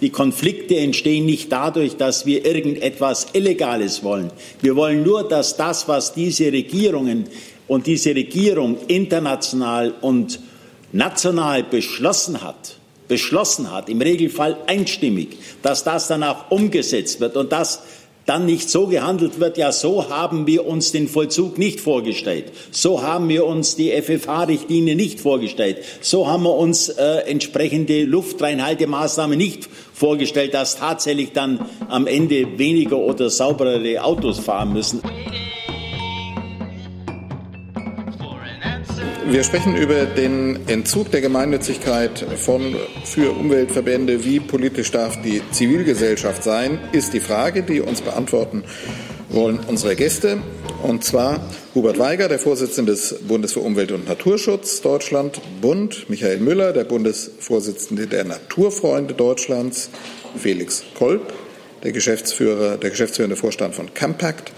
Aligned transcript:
Die 0.00 0.10
Konflikte 0.10 0.76
entstehen 0.76 1.24
nicht 1.24 1.50
dadurch, 1.50 1.96
dass 1.96 2.26
wir 2.26 2.44
irgendetwas 2.44 3.28
Illegales 3.32 4.02
wollen. 4.02 4.30
Wir 4.60 4.76
wollen 4.76 5.02
nur, 5.02 5.26
dass 5.26 5.56
das, 5.56 5.88
was 5.88 6.12
diese 6.12 6.52
Regierungen 6.52 7.26
und 7.66 7.86
diese 7.86 8.14
Regierung 8.14 8.76
international 8.88 9.94
und 10.02 10.38
national 10.92 11.62
beschlossen 11.62 12.42
hat, 12.42 12.76
beschlossen 13.08 13.72
hat, 13.72 13.88
im 13.88 14.00
Regelfall 14.00 14.56
einstimmig, 14.66 15.38
dass 15.62 15.82
das 15.82 16.08
dann 16.08 16.22
auch 16.22 16.50
umgesetzt 16.50 17.20
wird 17.20 17.36
und 17.36 17.52
dass 17.52 17.82
dann 18.26 18.44
nicht 18.44 18.68
so 18.68 18.88
gehandelt 18.88 19.40
wird, 19.40 19.56
ja, 19.56 19.72
so 19.72 20.10
haben 20.10 20.46
wir 20.46 20.66
uns 20.66 20.92
den 20.92 21.08
Vollzug 21.08 21.58
nicht 21.58 21.80
vorgestellt. 21.80 22.52
So 22.72 23.02
haben 23.02 23.28
wir 23.28 23.46
uns 23.46 23.76
die 23.76 23.90
FFH-Richtlinie 23.90 24.96
nicht 24.96 25.20
vorgestellt. 25.20 25.78
So 26.00 26.26
haben 26.26 26.42
wir 26.42 26.54
uns 26.54 26.88
äh, 26.88 27.18
entsprechende 27.28 28.02
Luftreinhaltemaßnahmen 28.04 29.38
nicht 29.38 29.68
vorgestellt, 29.94 30.54
dass 30.54 30.76
tatsächlich 30.76 31.32
dann 31.32 31.66
am 31.88 32.06
Ende 32.06 32.58
weniger 32.58 32.98
oder 32.98 33.30
sauberere 33.30 34.02
Autos 34.02 34.40
fahren 34.40 34.72
müssen. 34.72 35.00
Wir 39.28 39.42
sprechen 39.42 39.76
über 39.76 40.04
den 40.04 40.68
Entzug 40.68 41.10
der 41.10 41.20
Gemeinnützigkeit 41.20 42.24
von, 42.36 42.76
für 43.04 43.32
Umweltverbände. 43.32 44.24
Wie 44.24 44.38
politisch 44.38 44.92
darf 44.92 45.20
die 45.20 45.42
Zivilgesellschaft 45.50 46.44
sein, 46.44 46.78
ist 46.92 47.12
die 47.12 47.18
Frage, 47.18 47.64
die 47.64 47.80
uns 47.80 48.02
beantworten 48.02 48.62
wollen 49.28 49.58
unsere 49.66 49.96
Gäste. 49.96 50.38
Und 50.82 51.02
zwar 51.02 51.40
Hubert 51.74 51.98
Weiger, 51.98 52.28
der 52.28 52.38
Vorsitzende 52.38 52.92
des 52.92 53.16
Bundes 53.26 53.52
für 53.52 53.60
Umwelt 53.60 53.90
und 53.90 54.08
Naturschutz 54.08 54.80
Deutschland, 54.80 55.40
Bund, 55.60 56.08
Michael 56.08 56.38
Müller, 56.38 56.72
der 56.72 56.84
Bundesvorsitzende 56.84 58.06
der 58.06 58.24
Naturfreunde 58.24 59.14
Deutschlands, 59.14 59.90
Felix 60.38 60.84
Kolb, 60.96 61.32
der 61.82 61.90
Geschäftsführer, 61.90 62.76
der 62.76 62.90
geschäftsführende 62.90 63.36
Vorstand 63.36 63.74
von 63.74 63.92
Compact 63.92 64.52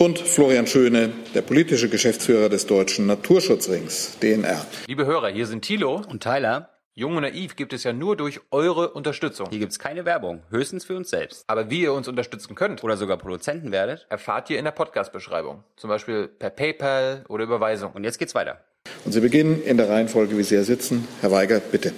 und 0.00 0.18
Florian 0.18 0.66
Schöne, 0.66 1.12
der 1.34 1.42
politische 1.42 1.90
Geschäftsführer 1.90 2.48
des 2.48 2.66
Deutschen 2.66 3.04
Naturschutzrings, 3.06 4.18
DNR. 4.22 4.64
Liebe 4.86 5.04
Hörer, 5.04 5.28
hier 5.28 5.46
sind 5.46 5.60
Thilo 5.60 6.00
und 6.08 6.22
Tyler. 6.22 6.70
Jung 6.94 7.16
und 7.16 7.22
Naiv 7.22 7.54
gibt 7.54 7.74
es 7.74 7.84
ja 7.84 7.92
nur 7.92 8.16
durch 8.16 8.40
eure 8.50 8.92
Unterstützung. 8.92 9.48
Hier 9.50 9.58
gibt 9.58 9.72
es 9.72 9.78
keine 9.78 10.06
Werbung, 10.06 10.42
höchstens 10.48 10.86
für 10.86 10.96
uns 10.96 11.10
selbst. 11.10 11.44
Aber 11.48 11.68
wie 11.68 11.82
ihr 11.82 11.92
uns 11.92 12.08
unterstützen 12.08 12.54
könnt 12.54 12.82
oder 12.82 12.96
sogar 12.96 13.18
Produzenten 13.18 13.72
werdet, 13.72 14.06
erfahrt 14.08 14.48
ihr 14.48 14.58
in 14.58 14.64
der 14.64 14.72
Podcast-Beschreibung. 14.72 15.64
Zum 15.76 15.90
Beispiel 15.90 16.28
per 16.28 16.48
PayPal 16.48 17.24
oder 17.28 17.44
Überweisung. 17.44 17.92
Und 17.92 18.04
jetzt 18.04 18.18
geht's 18.18 18.34
weiter. 18.34 18.64
Und 19.04 19.12
Sie 19.12 19.20
beginnen 19.20 19.62
in 19.62 19.76
der 19.76 19.90
Reihenfolge, 19.90 20.38
wie 20.38 20.42
Sie 20.44 20.54
hier 20.54 20.64
sitzen. 20.64 21.06
Herr 21.20 21.30
Weiger, 21.30 21.60
bitte. 21.60 21.92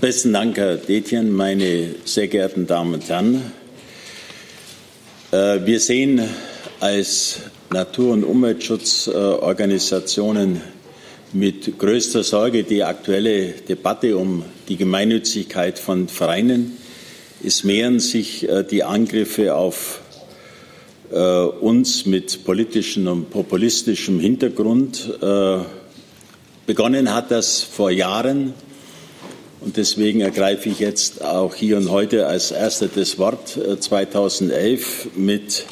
Besten 0.00 0.32
Dank, 0.32 0.56
Herr 0.56 0.76
Detjen, 0.76 1.32
meine 1.32 1.96
sehr 2.04 2.28
geehrten 2.28 2.68
Damen 2.68 2.94
und 2.94 3.08
Herren. 3.08 3.52
Äh, 5.32 5.64
wir 5.64 5.80
sehen 5.80 6.22
als 6.78 7.40
Natur- 7.70 8.12
und 8.12 8.22
Umweltschutzorganisationen 8.22 10.60
mit 11.32 11.78
größter 11.78 12.22
Sorge 12.22 12.64
die 12.64 12.84
aktuelle 12.84 13.52
Debatte 13.52 14.18
um 14.18 14.44
die 14.68 14.76
Gemeinnützigkeit 14.76 15.78
von 15.78 16.08
Vereinen. 16.08 16.76
Es 17.42 17.64
mehren 17.64 17.98
sich 17.98 18.46
äh, 18.46 18.62
die 18.62 18.84
Angriffe 18.84 19.54
auf 19.54 20.02
äh, 21.10 21.16
uns 21.16 22.04
mit 22.04 22.44
politischem 22.44 23.06
und 23.06 23.30
populistischem 23.30 24.20
Hintergrund. 24.20 25.18
Begonnen 26.66 27.14
hat 27.14 27.30
das 27.30 27.62
vor 27.62 27.90
Jahren 27.90 28.52
und 29.64 29.76
deswegen 29.76 30.20
ergreife 30.20 30.68
ich 30.68 30.80
jetzt 30.80 31.24
auch 31.24 31.54
hier 31.54 31.76
und 31.76 31.90
heute 31.90 32.26
als 32.26 32.50
erster 32.50 32.88
das 32.88 33.18
Wort 33.18 33.58
2011 33.80 35.06
äh, 35.16 35.20
mit 35.20 35.66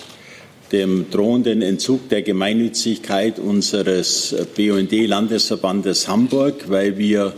dem 0.70 1.10
drohenden 1.10 1.62
Entzug 1.62 2.08
der 2.08 2.22
Gemeinnützigkeit 2.22 3.40
unseres 3.40 4.34
BUND-Landesverbandes 4.56 6.06
Hamburg, 6.06 6.68
weil 6.68 6.98
wir 6.98 7.32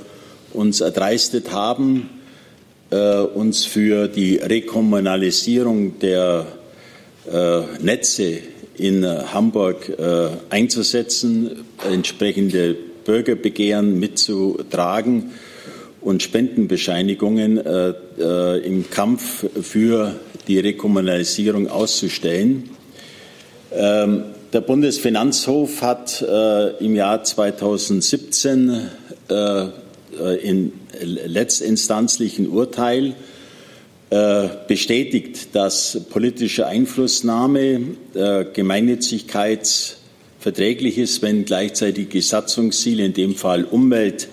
uns 0.52 0.82
erdreistet 0.82 1.52
haben, 1.52 2.10
äh, 2.91 3.20
uns 3.20 3.64
für 3.64 4.08
die 4.08 4.36
Rekommunalisierung 4.36 5.98
der 6.00 6.46
äh, 7.32 7.60
Netze 7.80 8.41
in 8.76 9.06
Hamburg 9.06 9.92
einzusetzen, 10.48 11.64
entsprechende 11.88 12.74
Bürgerbegehren 13.04 14.00
mitzutragen 14.00 15.30
und 16.02 16.22
Spendenbescheinigungen 16.22 17.58
äh, 17.58 17.94
äh, 18.18 18.66
im 18.66 18.90
Kampf 18.90 19.46
für 19.60 20.16
die 20.48 20.58
Rekommunalisierung 20.58 21.68
auszustellen. 21.68 22.70
Ähm, 23.72 24.24
der 24.52 24.60
Bundesfinanzhof 24.60 25.80
hat 25.80 26.20
äh, 26.20 26.84
im 26.84 26.94
Jahr 26.94 27.24
2017 27.24 28.88
äh, 29.28 29.66
in 30.42 30.72
letztinstanzlichen 31.00 32.48
Urteil 32.48 33.14
äh, 34.10 34.48
bestätigt, 34.68 35.54
dass 35.54 36.02
politische 36.10 36.66
Einflussnahme 36.66 37.80
äh, 38.14 38.44
gemeinnützigkeitsverträglich 38.52 40.98
ist, 40.98 41.22
wenn 41.22 41.46
gleichzeitig 41.46 42.10
die 42.10 42.20
Satzungsziele, 42.20 43.06
in 43.06 43.14
dem 43.14 43.34
Fall 43.34 43.64
Umwelt, 43.64 44.28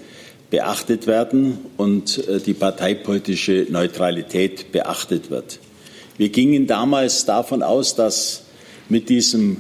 beachtet 0.50 1.08
werden 1.08 1.60
und 1.78 2.28
äh, 2.28 2.40
die 2.40 2.54
parteipolitische 2.54 3.68
Neutralität 3.70 4.72
beachtet 4.72 5.30
wird. 5.30 5.60
Wir 6.18 6.30
gingen 6.30 6.68
damals 6.68 7.26
davon 7.26 7.64
aus, 7.64 7.96
dass 7.96 8.44
mit 8.90 9.10
diesem 9.10 9.58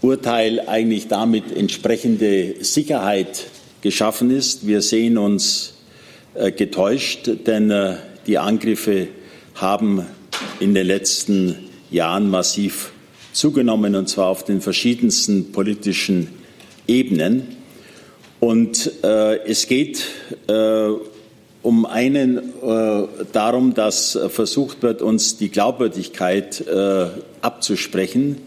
Urteil 0.00 0.60
eigentlich 0.66 1.08
damit 1.08 1.54
entsprechende 1.54 2.54
Sicherheit 2.60 3.46
geschaffen 3.82 4.30
ist. 4.30 4.66
Wir 4.66 4.82
sehen 4.82 5.18
uns 5.18 5.74
äh, 6.34 6.52
getäuscht, 6.52 7.30
denn 7.46 7.70
äh, 7.70 7.96
die 8.26 8.38
Angriffe 8.38 9.08
haben 9.56 10.06
in 10.58 10.74
den 10.74 10.86
letzten 10.86 11.56
Jahren 11.90 12.30
massiv 12.30 12.92
zugenommen, 13.32 13.94
und 13.94 14.08
zwar 14.08 14.28
auf 14.28 14.44
den 14.44 14.60
verschiedensten 14.60 15.52
politischen 15.52 16.28
Ebenen. 16.86 17.59
Und 18.40 19.04
äh, 19.04 19.36
es 19.46 19.66
geht 19.66 20.06
äh, 20.48 20.88
um 21.62 21.84
einen 21.84 22.38
äh, 22.38 23.06
darum, 23.32 23.74
dass 23.74 24.18
versucht 24.28 24.82
wird, 24.82 25.02
uns 25.02 25.36
die 25.36 25.50
Glaubwürdigkeit 25.50 26.66
äh, 26.66 27.06
abzusprechen. 27.42 28.38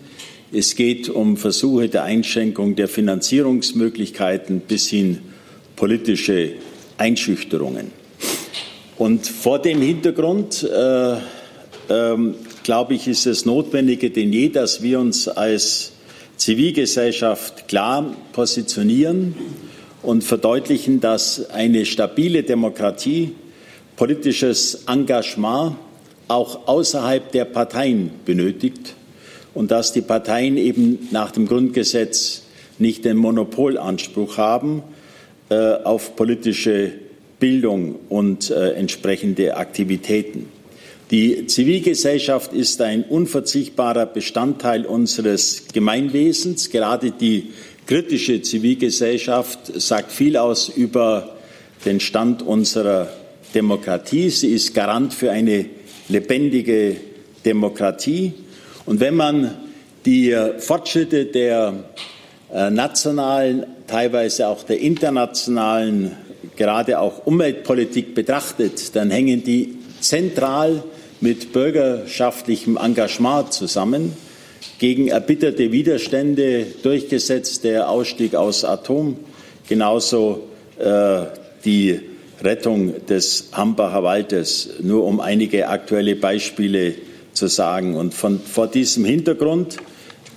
Es 0.51 0.75
geht 0.75 1.09
um 1.09 1.37
Versuche 1.37 1.89
der 1.89 2.03
Einschränkung 2.03 2.75
der 2.75 2.87
Finanzierungsmöglichkeiten 2.87 4.61
bis 4.61 4.89
hin 4.89 5.19
politische 5.75 6.53
Einschüchterungen. 6.97 7.91
Und 8.97 9.27
vor 9.27 9.59
dem 9.59 9.81
Hintergrund, 9.81 10.63
äh, 10.63 11.15
ähm, 11.89 12.35
glaube 12.63 12.95
ich, 12.95 13.07
ist 13.07 13.27
es 13.27 13.45
notwendiger 13.45 14.09
denn 14.09 14.33
je, 14.33 14.49
dass 14.49 14.81
wir 14.81 14.99
uns 14.99 15.27
als 15.27 15.91
Zivilgesellschaft 16.37 17.67
klar 17.67 18.15
positionieren 18.31 19.35
und 20.03 20.23
verdeutlichen, 20.23 20.99
dass 20.99 21.49
eine 21.49 21.85
stabile 21.85 22.43
Demokratie 22.43 23.31
politisches 23.95 24.83
Engagement 24.87 25.75
auch 26.27 26.67
außerhalb 26.67 27.31
der 27.31 27.45
Parteien 27.45 28.11
benötigt 28.25 28.95
und 29.53 29.71
dass 29.71 29.93
die 29.93 30.01
Parteien 30.01 30.57
eben 30.57 31.07
nach 31.11 31.31
dem 31.31 31.47
Grundgesetz 31.47 32.43
nicht 32.79 33.05
den 33.05 33.17
Monopolanspruch 33.17 34.37
haben 34.37 34.83
äh, 35.49 35.55
auf 35.55 36.15
politische 36.15 36.91
Bildung 37.39 37.95
und 38.09 38.49
äh, 38.49 38.71
entsprechende 38.71 39.57
Aktivitäten. 39.57 40.49
Die 41.11 41.45
Zivilgesellschaft 41.45 42.53
ist 42.53 42.81
ein 42.81 43.03
unverzichtbarer 43.03 44.07
Bestandteil 44.07 44.85
unseres 44.85 45.65
Gemeinwesens. 45.71 46.71
Gerade 46.71 47.11
die 47.11 47.49
kritische 47.87 48.41
Zivilgesellschaft 48.41 49.79
sagt 49.81 50.11
viel 50.11 50.37
aus 50.37 50.69
über 50.69 51.35
den 51.85 51.99
Stand 51.99 52.41
unserer 52.41 53.09
Demokratie. 53.53 54.29
Sie 54.29 54.53
ist 54.53 54.73
Garant 54.73 55.13
für 55.13 55.31
eine 55.31 55.65
lebendige 56.09 56.95
Demokratie. 57.45 58.33
Und 58.85 58.99
wenn 58.99 59.15
man 59.15 59.57
die 60.05 60.35
Fortschritte 60.59 61.25
der 61.25 61.73
äh, 62.53 62.69
nationalen, 62.69 63.65
teilweise 63.87 64.47
auch 64.47 64.63
der 64.63 64.79
internationalen, 64.79 66.11
gerade 66.55 66.99
auch 66.99 67.25
Umweltpolitik 67.25 68.13
betrachtet, 68.15 68.95
dann 68.95 69.11
hängen 69.11 69.43
die 69.43 69.77
zentral 70.01 70.83
mit 71.21 71.53
bürgerschaftlichem 71.53 72.77
Engagement 72.77 73.53
zusammen 73.53 74.13
gegen 74.79 75.07
erbitterte 75.07 75.71
Widerstände 75.71 76.65
durchgesetzt, 76.83 77.63
der 77.63 77.89
Ausstieg 77.89 78.35
aus 78.35 78.65
Atom, 78.65 79.17
genauso 79.67 80.47
äh, 80.79 81.21
die 81.65 81.99
Rettung 82.41 83.05
des 83.05 83.49
Hambacher 83.53 84.03
Waldes, 84.03 84.69
nur 84.81 85.05
um 85.05 85.19
einige 85.19 85.69
aktuelle 85.69 86.15
Beispiele 86.15 86.95
zu 87.33 87.47
sagen. 87.47 87.95
Und 87.95 88.13
von, 88.13 88.39
vor 88.39 88.67
diesem 88.67 89.05
Hintergrund 89.05 89.77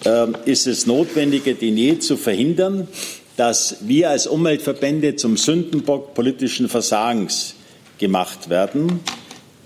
äh, 0.05 0.26
ist 0.44 0.67
es 0.67 0.87
notwendiger 0.87 1.55
denn 1.55 1.76
je 1.76 1.99
zu 1.99 2.17
verhindern, 2.17 2.88
dass 3.37 3.76
wir 3.82 4.11
als 4.11 4.26
Umweltverbände 4.26 5.17
zum 5.17 5.37
Sündenbock 5.37 6.14
politischen 6.14 6.69
Versagens 6.69 7.55
gemacht 7.99 8.49
werden. 8.49 9.00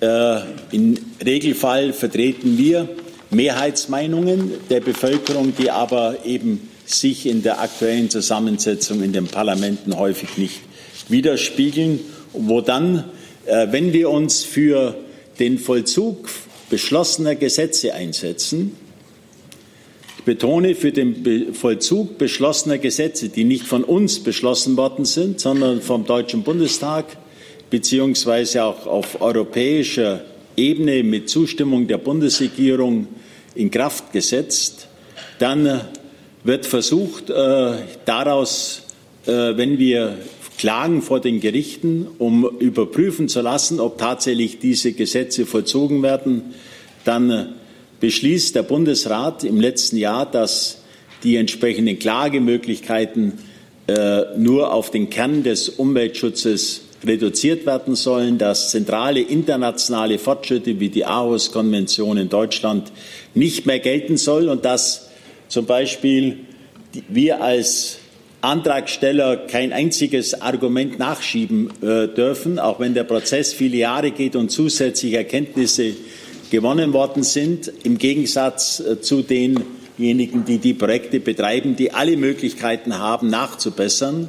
Äh, 0.00 0.40
Im 0.72 0.96
Regelfall 1.24 1.92
vertreten 1.92 2.58
wir 2.58 2.88
Mehrheitsmeinungen 3.30 4.52
der 4.68 4.80
Bevölkerung, 4.80 5.54
die 5.56 5.70
aber 5.70 6.24
eben 6.24 6.68
sich 6.84 7.26
in 7.26 7.42
der 7.42 7.60
aktuellen 7.60 8.10
Zusammensetzung 8.10 9.02
in 9.02 9.12
den 9.12 9.26
Parlamenten 9.26 9.96
häufig 9.96 10.36
nicht 10.36 10.60
widerspiegeln, 11.08 12.00
wo 12.32 12.60
dann, 12.60 13.04
äh, 13.46 13.68
wenn 13.70 13.92
wir 13.92 14.10
uns 14.10 14.42
für 14.44 14.96
den 15.38 15.58
Vollzug 15.58 16.28
beschlossener 16.68 17.36
Gesetze 17.36 17.94
einsetzen, 17.94 18.76
ich 20.18 20.24
betone, 20.24 20.74
für 20.74 20.92
den 20.92 21.54
Vollzug 21.54 22.18
beschlossener 22.18 22.76
Gesetze, 22.76 23.30
die 23.30 23.44
nicht 23.44 23.64
von 23.64 23.84
uns 23.84 24.20
beschlossen 24.20 24.76
worden 24.76 25.06
sind, 25.06 25.40
sondern 25.40 25.80
vom 25.80 26.04
Deutschen 26.04 26.42
Bundestag 26.42 27.16
beziehungsweise 27.70 28.64
auch 28.64 28.86
auf 28.86 29.22
europäischer 29.22 30.22
Ebene 30.56 31.02
mit 31.04 31.30
Zustimmung 31.30 31.86
der 31.86 31.96
Bundesregierung 31.96 33.06
in 33.60 33.70
Kraft 33.70 34.12
gesetzt, 34.12 34.88
dann 35.38 35.82
wird 36.44 36.66
versucht, 36.66 37.30
äh, 37.30 37.72
daraus, 38.04 38.82
äh, 39.26 39.30
wenn 39.56 39.78
wir 39.78 40.16
klagen 40.58 41.02
vor 41.02 41.20
den 41.20 41.40
Gerichten, 41.40 42.06
um 42.18 42.48
überprüfen 42.58 43.28
zu 43.28 43.40
lassen, 43.40 43.80
ob 43.80 43.98
tatsächlich 43.98 44.58
diese 44.58 44.92
Gesetze 44.92 45.46
vollzogen 45.46 46.02
werden, 46.02 46.54
dann 47.04 47.54
beschließt 48.00 48.54
der 48.54 48.62
Bundesrat 48.62 49.44
im 49.44 49.60
letzten 49.60 49.96
Jahr, 49.96 50.30
dass 50.30 50.82
die 51.22 51.36
entsprechenden 51.36 51.98
Klagemöglichkeiten 51.98 53.34
äh, 53.86 54.38
nur 54.38 54.72
auf 54.72 54.90
den 54.90 55.10
Kern 55.10 55.42
des 55.42 55.68
Umweltschutzes 55.68 56.82
reduziert 57.04 57.66
werden 57.66 57.94
sollen, 57.94 58.38
dass 58.38 58.70
zentrale 58.70 59.20
internationale 59.20 60.18
Fortschritte 60.18 60.80
wie 60.80 60.88
die 60.88 61.04
Aarhus-Konvention 61.04 62.18
in 62.18 62.28
Deutschland 62.28 62.92
nicht 63.34 63.66
mehr 63.66 63.78
gelten 63.78 64.16
sollen 64.16 64.48
und 64.48 64.64
dass 64.64 65.08
zum 65.48 65.66
Beispiel 65.66 66.40
wir 67.08 67.42
als 67.42 67.98
Antragsteller 68.42 69.36
kein 69.36 69.72
einziges 69.72 70.40
Argument 70.40 70.98
nachschieben 70.98 71.70
äh, 71.82 72.08
dürfen, 72.08 72.58
auch 72.58 72.80
wenn 72.80 72.94
der 72.94 73.04
Prozess 73.04 73.52
viele 73.52 73.76
Jahre 73.76 74.12
geht 74.12 74.34
und 74.34 74.50
zusätzliche 74.50 75.18
Erkenntnisse 75.18 75.92
gewonnen 76.50 76.92
worden 76.92 77.22
sind, 77.22 77.70
im 77.84 77.98
Gegensatz 77.98 78.80
äh, 78.80 79.00
zu 79.00 79.22
denjenigen, 79.22 80.44
die 80.46 80.58
die 80.58 80.74
Projekte 80.74 81.20
betreiben, 81.20 81.76
die 81.76 81.92
alle 81.92 82.16
Möglichkeiten 82.16 82.98
haben, 82.98 83.28
nachzubessern, 83.28 84.28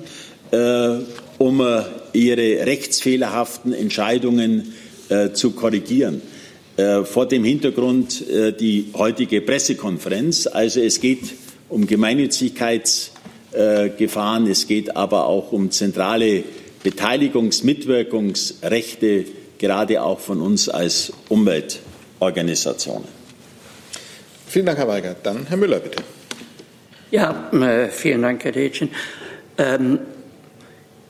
äh, 0.51 0.97
um 1.37 1.61
äh, 1.61 1.83
ihre 2.13 2.65
rechtsfehlerhaften 2.65 3.73
Entscheidungen 3.73 4.73
zu 5.33 5.51
korrigieren. 5.51 6.21
Vor 7.03 7.27
dem 7.27 7.43
Hintergrund 7.43 8.23
die 8.59 8.85
heutige 8.93 9.41
Pressekonferenz. 9.41 10.47
Also 10.47 10.79
es 10.79 11.01
geht 11.01 11.33
um 11.67 11.85
Gemeinnützigkeitsgefahren, 11.85 14.47
es 14.47 14.67
geht 14.67 14.95
aber 14.95 15.27
auch 15.27 15.51
um 15.51 15.69
zentrale 15.71 16.45
Beteiligungs-, 16.83 17.65
Mitwirkungsrechte, 17.65 19.25
gerade 19.57 20.01
auch 20.01 20.19
von 20.19 20.39
uns 20.41 20.69
als 20.69 21.11
Umwelt. 21.27 21.81
Organisationen. 22.21 23.07
Vielen 24.47 24.67
Dank, 24.67 24.77
Herr 24.77 24.87
Weigert. 24.87 25.17
Dann 25.23 25.47
Herr 25.47 25.57
Müller, 25.57 25.79
bitte. 25.79 26.03
Ja, 27.09 27.49
äh, 27.51 27.89
vielen 27.89 28.21
Dank, 28.21 28.43
Herr 28.43 28.51
Detjen. 28.51 28.89
Ähm, 29.57 29.99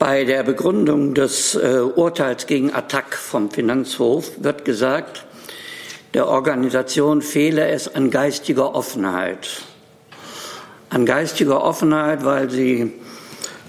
bei 0.02 0.24
der 0.24 0.42
Begründung 0.42 1.14
des 1.14 1.54
äh, 1.54 1.78
Urteils 1.78 2.48
gegen 2.48 2.74
Attac 2.74 3.14
vom 3.14 3.52
Finanzhof 3.52 4.32
wird 4.38 4.64
gesagt, 4.64 5.24
der 6.12 6.26
Organisation 6.26 7.22
fehle 7.22 7.68
es 7.68 7.94
an 7.94 8.10
geistiger 8.10 8.74
Offenheit. 8.74 9.62
An 10.90 11.06
geistiger 11.06 11.62
Offenheit, 11.62 12.24
weil 12.24 12.50
sie 12.50 12.94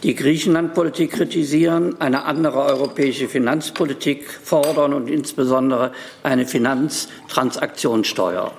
die 0.02 0.16
Griechenlandpolitik 0.16 1.12
kritisieren, 1.12 2.02
eine 2.02 2.26
andere 2.26 2.64
europäische 2.64 3.28
Finanzpolitik 3.28 4.28
fordern 4.28 4.96
und 4.96 5.12
insbesondere 5.12 5.92
eine 6.24 6.48
Finanztransaktionssteuer. 6.48 8.52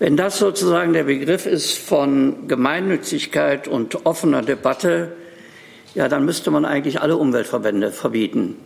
Wenn 0.00 0.16
das 0.16 0.40
sozusagen 0.40 0.92
der 0.92 1.04
Begriff 1.04 1.46
ist 1.46 1.78
von 1.78 2.48
Gemeinnützigkeit 2.48 3.68
und 3.68 4.06
offener 4.06 4.42
Debatte, 4.42 5.21
ja, 5.94 6.08
dann 6.08 6.24
müsste 6.24 6.50
man 6.50 6.64
eigentlich 6.64 7.00
alle 7.00 7.16
Umweltverbände 7.16 7.90
verbieten. 7.90 8.56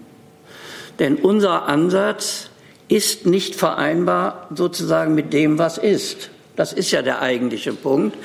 Denn 0.99 1.17
unser 1.17 1.69
Ansatz 1.69 2.51
ist 2.89 3.27
nicht 3.27 3.55
vereinbar 3.55 4.49
sozusagen 4.55 5.15
mit 5.15 5.33
dem, 5.33 5.59
was 5.59 5.79
ist. 5.79 6.31
Das 6.55 6.73
ist 6.73 6.91
ja 6.91 7.03
der 7.03 7.21
eigentliche 7.21 7.73
Punkt. 7.73 8.17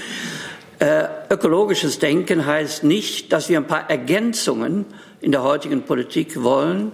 Äh, 0.79 1.05
ökologisches 1.29 1.99
Denken 1.99 2.45
heißt 2.45 2.83
nicht, 2.83 3.33
dass 3.33 3.49
wir 3.49 3.57
ein 3.57 3.67
paar 3.67 3.89
Ergänzungen 3.89 4.85
in 5.19 5.31
der 5.31 5.43
heutigen 5.43 5.83
Politik 5.83 6.41
wollen, 6.41 6.91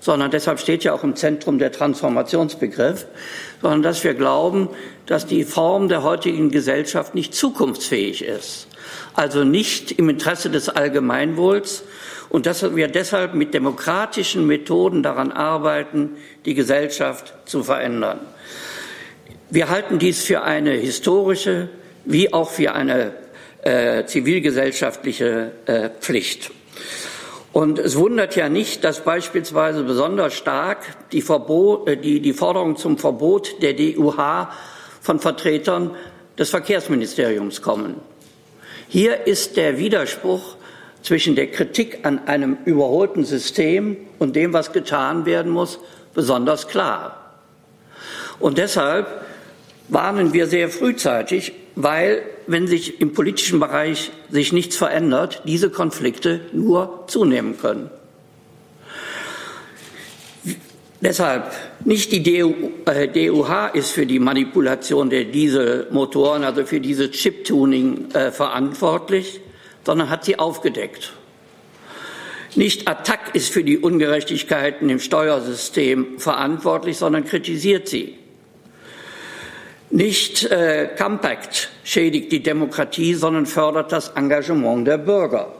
sondern 0.00 0.30
deshalb 0.30 0.60
steht 0.60 0.84
ja 0.84 0.92
auch 0.92 1.02
im 1.02 1.16
Zentrum 1.16 1.58
der 1.58 1.72
Transformationsbegriff, 1.72 3.06
sondern 3.60 3.82
dass 3.82 4.04
wir 4.04 4.14
glauben, 4.14 4.68
dass 5.06 5.26
die 5.26 5.44
Form 5.44 5.88
der 5.88 6.02
heutigen 6.04 6.50
Gesellschaft 6.50 7.14
nicht 7.14 7.34
zukunftsfähig 7.34 8.24
ist, 8.24 8.67
also 9.18 9.42
nicht 9.42 9.90
im 9.90 10.08
Interesse 10.08 10.48
des 10.48 10.68
Allgemeinwohls 10.68 11.82
und 12.28 12.46
dass 12.46 12.76
wir 12.76 12.86
deshalb 12.86 13.34
mit 13.34 13.52
demokratischen 13.52 14.46
Methoden 14.46 15.02
daran 15.02 15.32
arbeiten, 15.32 16.16
die 16.44 16.54
Gesellschaft 16.54 17.34
zu 17.44 17.64
verändern. 17.64 18.20
Wir 19.50 19.70
halten 19.70 19.98
dies 19.98 20.22
für 20.22 20.42
eine 20.42 20.70
historische, 20.70 21.68
wie 22.04 22.32
auch 22.32 22.50
für 22.50 22.74
eine 22.74 23.12
äh, 23.62 24.04
zivilgesellschaftliche 24.04 25.50
äh, 25.66 25.90
Pflicht. 25.98 26.52
Und 27.52 27.80
es 27.80 27.96
wundert 27.96 28.36
ja 28.36 28.48
nicht, 28.48 28.84
dass 28.84 29.00
beispielsweise 29.00 29.82
besonders 29.82 30.34
stark 30.34 30.78
die, 31.10 31.22
Verbot, 31.22 31.88
äh, 31.88 31.96
die, 31.96 32.20
die 32.20 32.32
Forderung 32.34 32.76
zum 32.76 32.98
Verbot 32.98 33.60
der 33.62 33.72
DUH 33.72 34.48
von 35.00 35.18
Vertretern 35.18 35.96
des 36.38 36.50
Verkehrsministeriums 36.50 37.62
kommen. 37.62 37.96
Hier 38.90 39.26
ist 39.26 39.58
der 39.58 39.78
Widerspruch 39.78 40.56
zwischen 41.02 41.34
der 41.34 41.50
Kritik 41.50 42.00
an 42.04 42.26
einem 42.26 42.56
überholten 42.64 43.24
System 43.24 43.98
und 44.18 44.34
dem, 44.34 44.54
was 44.54 44.72
getan 44.72 45.26
werden 45.26 45.52
muss, 45.52 45.78
besonders 46.14 46.68
klar. 46.68 47.34
Und 48.40 48.56
deshalb 48.56 49.06
warnen 49.88 50.32
wir 50.32 50.46
sehr 50.46 50.70
frühzeitig, 50.70 51.52
weil, 51.74 52.22
wenn 52.46 52.66
sich 52.66 53.00
im 53.00 53.12
politischen 53.12 53.60
Bereich 53.60 54.10
sich 54.30 54.54
nichts 54.54 54.76
verändert, 54.76 55.42
diese 55.44 55.70
Konflikte 55.70 56.40
nur 56.52 57.04
zunehmen 57.08 57.58
können. 57.58 57.90
Deshalb 61.00 61.52
nicht 61.84 62.10
die 62.10 62.22
DU, 62.22 62.70
äh, 62.86 63.06
DUH 63.06 63.68
ist 63.74 63.90
für 63.92 64.04
die 64.04 64.18
Manipulation 64.18 65.10
der 65.10 65.24
Dieselmotoren, 65.24 66.42
also 66.42 66.66
für 66.66 66.80
dieses 66.80 67.12
Chip-Tuning 67.12 68.10
äh, 68.12 68.32
verantwortlich, 68.32 69.40
sondern 69.84 70.10
hat 70.10 70.24
sie 70.24 70.38
aufgedeckt. 70.38 71.12
Nicht 72.56 72.88
Attac 72.88 73.34
ist 73.34 73.52
für 73.52 73.62
die 73.62 73.78
Ungerechtigkeiten 73.78 74.88
im 74.88 74.98
Steuersystem 74.98 76.18
verantwortlich, 76.18 76.96
sondern 76.96 77.24
kritisiert 77.24 77.88
sie. 77.88 78.18
Nicht 79.90 80.50
äh, 80.50 80.88
Compact 80.98 81.70
schädigt 81.84 82.32
die 82.32 82.42
Demokratie, 82.42 83.14
sondern 83.14 83.46
fördert 83.46 83.92
das 83.92 84.08
Engagement 84.10 84.86
der 84.86 84.98
Bürger. 84.98 85.52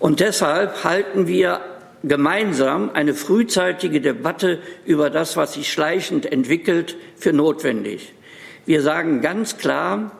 Und 0.00 0.20
deshalb 0.20 0.82
halten 0.82 1.26
wir 1.26 1.60
gemeinsam 2.06 2.90
eine 2.92 3.14
frühzeitige 3.14 4.00
Debatte 4.00 4.60
über 4.84 5.10
das, 5.10 5.36
was 5.36 5.54
sich 5.54 5.72
schleichend 5.72 6.30
entwickelt, 6.30 6.96
für 7.16 7.32
notwendig. 7.32 8.12
Wir 8.66 8.82
sagen 8.82 9.20
ganz 9.20 9.56
klar, 9.58 10.12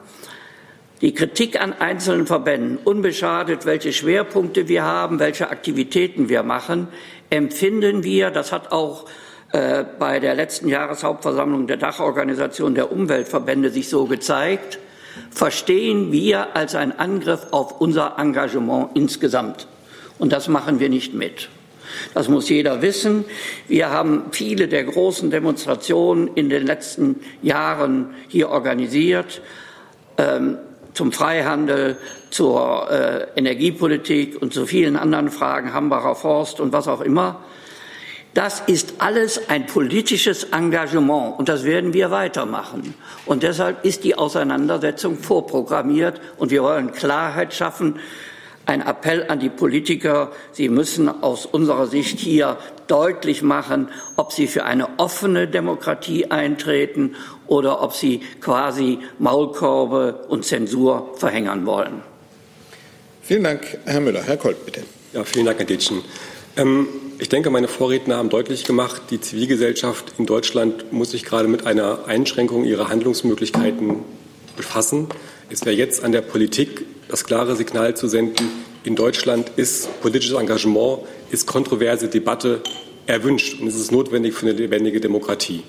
die 1.01 1.13
Kritik 1.13 1.61
an 1.61 1.73
einzelnen 1.73 2.27
Verbänden, 2.27 2.79
unbeschadet, 2.83 3.67
welche 3.67 3.93
Schwerpunkte 3.93 4.69
wir 4.69 4.85
haben, 4.85 5.19
welche 5.19 5.51
Aktivitäten 5.51 6.29
wir 6.29 6.43
machen, 6.43 6.89
empfinden 7.31 8.05
wir, 8.05 8.31
das 8.31 8.53
hat 8.53 8.73
auch 8.73 9.07
äh, 9.53 9.85
bei 9.99 10.21
der 10.21 10.35
letzten 10.35 10.69
Jahreshauptversammlung 10.69 11.67
der 11.67 11.77
Dachorganisation 11.77 12.75
der 12.75 12.91
Umweltverbände 12.91 13.71
sich 13.71 13.89
so 13.89 14.07
gezeigt, 14.07 14.79
verstehen 15.31 16.13
wir 16.13 16.57
als 16.57 16.75
einen 16.75 16.93
Angriff 16.93 17.49
auf 17.51 17.81
unser 17.81 18.19
Engagement 18.19 18.91
insgesamt. 18.95 19.67
Und 20.19 20.33
das 20.33 20.49
machen 20.49 20.81
wir 20.81 20.89
nicht 20.89 21.13
mit. 21.13 21.49
Das 22.15 22.29
muss 22.29 22.49
jeder 22.49 22.83
wissen. 22.83 23.25
Wir 23.69 23.91
haben 23.91 24.25
viele 24.33 24.69
der 24.69 24.85
großen 24.85 25.31
Demonstrationen 25.31 26.29
in 26.35 26.49
den 26.49 26.67
letzten 26.67 27.21
Jahren 27.43 28.15
hier 28.29 28.51
organisiert. 28.51 29.43
Ähm, 30.19 30.59
zum 30.95 31.11
Freihandel, 31.13 31.97
zur 32.31 32.89
äh, 32.91 33.27
Energiepolitik 33.37 34.41
und 34.41 34.55
zu 34.55 34.65
vielen 34.65 34.97
anderen 34.97 35.29
Fragen, 35.29 35.75
Hambacher 35.75 36.15
Forst 36.15 36.61
und 36.61 36.73
was 36.73 36.89
auch 36.89 37.01
immer. 37.01 37.41
Das 38.33 38.61
ist 38.67 38.95
alles 38.99 39.49
ein 39.49 39.67
politisches 39.67 40.45
Engagement 40.45 41.39
und 41.39 41.49
das 41.49 41.65
werden 41.65 41.93
wir 41.95 42.11
weitermachen. 42.11 42.95
Und 43.27 43.45
deshalb 43.45 43.85
ist 43.85 44.03
die 44.03 44.17
Auseinandersetzung 44.17 45.17
vorprogrammiert 45.19 46.21
und 46.37 46.51
wir 46.51 46.65
wollen 46.65 46.91
Klarheit 46.91 47.55
schaffen 47.55 48.01
ein 48.67 48.81
Appell 48.81 49.27
an 49.29 49.41
die 49.41 49.49
Politiker, 49.49 50.33
sie 50.53 50.69
müssen 50.69 51.09
aus 51.09 51.47
unserer 51.47 51.87
Sicht 51.87 52.19
hier 52.19 52.57
deutlich 52.87 53.43
machen, 53.43 53.89
ob 54.17 54.33
sie 54.33 54.47
für 54.47 54.65
eine 54.65 54.99
offene 54.99 55.49
Demokratie 55.49 56.31
eintreten 56.31 57.15
oder 57.47 57.83
ob 57.83 57.95
sie 57.95 58.21
quasi 58.41 58.99
Maulkorbe 59.19 60.25
und 60.29 60.45
Zensur 60.45 61.15
verhängen 61.17 61.67
wollen. 61.67 62.03
Vielen 63.23 63.45
Dank, 63.45 63.79
Herr 63.85 64.01
Müller. 64.01 64.23
Herr 64.23 64.37
Kolb, 64.37 64.65
bitte. 64.65 64.83
Ja, 65.13 65.25
vielen 65.25 65.47
Dank, 65.47 65.59
Herr 65.59 65.67
Ditschen. 65.67 66.03
Ähm, 66.57 66.89
ich 67.19 67.29
denke, 67.29 67.51
meine 67.51 67.69
Vorredner 67.69 68.17
haben 68.17 68.29
deutlich 68.29 68.65
gemacht, 68.65 69.03
die 69.11 69.21
Zivilgesellschaft 69.21 70.15
in 70.19 70.27
Deutschland 70.27 70.93
muss 70.93 71.13
sich 71.13 71.25
gerade 71.25 71.49
mit 71.49 71.67
einer 71.67 72.07
Einschränkung 72.07 72.65
ihrer 72.65 72.89
Handlungsmöglichkeiten 72.89 74.01
befassen. 74.57 75.09
Es 75.51 75.65
wäre 75.65 75.77
jetzt 75.77 76.03
an 76.03 76.13
der 76.13 76.23
Politik, 76.23 76.85
das 77.09 77.25
klare 77.25 77.57
Signal 77.57 77.97
zu 77.97 78.09
senden, 78.09 78.49
in 78.85 78.97
Deutschland 78.97 79.53
ist 79.57 80.01
politisches 80.03 80.37
Engagement, 80.37 81.01
ist 81.31 81.47
kontroverse 81.47 82.09
Debatte 82.09 82.61
erwünscht 83.07 83.61
und 83.61 83.67
es 83.67 83.77
ist 83.77 83.93
notwendig 83.93 84.35
für 84.35 84.47
eine 84.47 84.57
lebendige 84.57 85.01
Demokratie. 85.01 85.63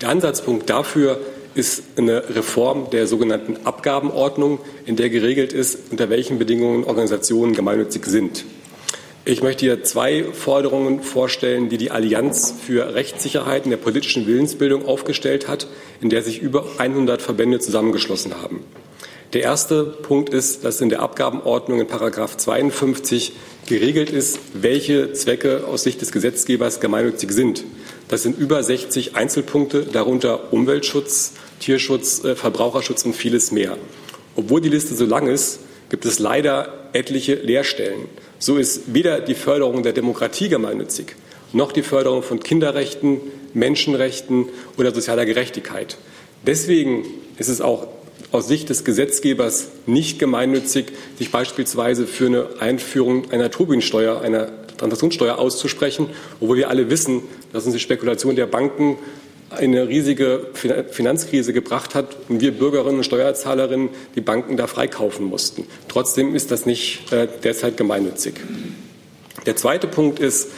Der 0.00 0.10
Ansatzpunkt 0.10 0.68
dafür 0.68 1.20
ist 1.54 1.82
eine 1.96 2.36
Reform 2.36 2.90
der 2.90 3.06
sogenannten 3.06 3.56
Abgabenordnung, 3.64 4.58
in 4.84 4.96
der 4.96 5.08
geregelt 5.08 5.52
ist, 5.52 5.90
unter 5.90 6.10
welchen 6.10 6.38
Bedingungen 6.38 6.84
Organisationen 6.84 7.54
gemeinnützig 7.54 8.04
sind. 8.04 8.44
Ich 9.24 9.42
möchte 9.42 9.64
hier 9.64 9.82
zwei 9.82 10.24
Forderungen 10.32 11.02
vorstellen, 11.02 11.68
die 11.68 11.78
die 11.78 11.90
Allianz 11.90 12.54
für 12.64 12.94
Rechtssicherheit 12.94 13.64
in 13.64 13.70
der 13.70 13.78
politischen 13.78 14.26
Willensbildung 14.26 14.86
aufgestellt 14.86 15.48
hat, 15.48 15.66
in 16.00 16.10
der 16.10 16.22
sich 16.22 16.40
über 16.40 16.64
100 16.78 17.20
Verbände 17.20 17.58
zusammengeschlossen 17.58 18.40
haben. 18.40 18.64
Der 19.32 19.42
erste 19.42 19.84
Punkt 19.84 20.30
ist, 20.30 20.64
dass 20.64 20.80
in 20.80 20.88
der 20.88 21.00
Abgabenordnung 21.00 21.80
in 21.80 21.86
Paragraph 21.86 22.36
52 22.36 23.32
geregelt 23.66 24.10
ist, 24.10 24.38
welche 24.54 25.12
Zwecke 25.12 25.66
aus 25.66 25.82
Sicht 25.82 26.00
des 26.00 26.12
Gesetzgebers 26.12 26.78
gemeinnützig 26.78 27.32
sind. 27.32 27.64
Das 28.08 28.22
sind 28.22 28.38
über 28.38 28.62
60 28.62 29.16
Einzelpunkte, 29.16 29.82
darunter 29.82 30.52
Umweltschutz, 30.52 31.32
Tierschutz, 31.58 32.22
äh, 32.24 32.36
Verbraucherschutz 32.36 33.04
und 33.04 33.14
vieles 33.14 33.50
mehr. 33.50 33.76
Obwohl 34.36 34.60
die 34.60 34.68
Liste 34.68 34.94
so 34.94 35.04
lang 35.04 35.26
ist, 35.26 35.58
gibt 35.88 36.04
es 36.04 36.20
leider 36.20 36.88
etliche 36.92 37.34
Leerstellen. 37.34 38.06
So 38.38 38.58
ist 38.58 38.94
weder 38.94 39.20
die 39.20 39.34
Förderung 39.34 39.82
der 39.82 39.92
Demokratie 39.92 40.48
gemeinnützig, 40.48 41.16
noch 41.52 41.72
die 41.72 41.82
Förderung 41.82 42.22
von 42.22 42.40
Kinderrechten, 42.40 43.20
Menschenrechten 43.54 44.46
oder 44.76 44.94
sozialer 44.94 45.26
Gerechtigkeit. 45.26 45.96
Deswegen 46.46 47.04
ist 47.38 47.48
es 47.48 47.60
auch 47.60 47.88
aus 48.32 48.48
Sicht 48.48 48.68
des 48.68 48.84
Gesetzgebers 48.84 49.68
nicht 49.86 50.18
gemeinnützig, 50.18 50.86
sich 51.18 51.30
beispielsweise 51.30 52.06
für 52.06 52.26
eine 52.26 52.46
Einführung 52.60 53.30
einer 53.30 53.50
Tobin-Steuer, 53.50 54.20
einer 54.20 54.48
Transaktionssteuer 54.76 55.38
auszusprechen, 55.38 56.10
obwohl 56.40 56.58
wir 56.58 56.68
alle 56.68 56.90
wissen, 56.90 57.22
dass 57.52 57.64
uns 57.64 57.74
die 57.74 57.80
Spekulation 57.80 58.36
der 58.36 58.46
Banken 58.46 58.98
eine 59.50 59.88
riesige 59.88 60.48
Finanzkrise 60.54 61.52
gebracht 61.52 61.94
hat 61.94 62.16
und 62.28 62.40
wir 62.40 62.52
Bürgerinnen 62.52 62.98
und 62.98 63.04
Steuerzahlerinnen 63.04 63.90
die 64.14 64.20
Banken 64.20 64.56
da 64.56 64.66
freikaufen 64.66 65.24
mussten. 65.24 65.66
Trotzdem 65.88 66.34
ist 66.34 66.50
das 66.50 66.66
nicht 66.66 67.12
äh, 67.12 67.28
derzeit 67.44 67.76
gemeinnützig. 67.76 68.34
Der 69.46 69.54
zweite 69.54 69.86
Punkt 69.86 70.18
ist, 70.18 70.48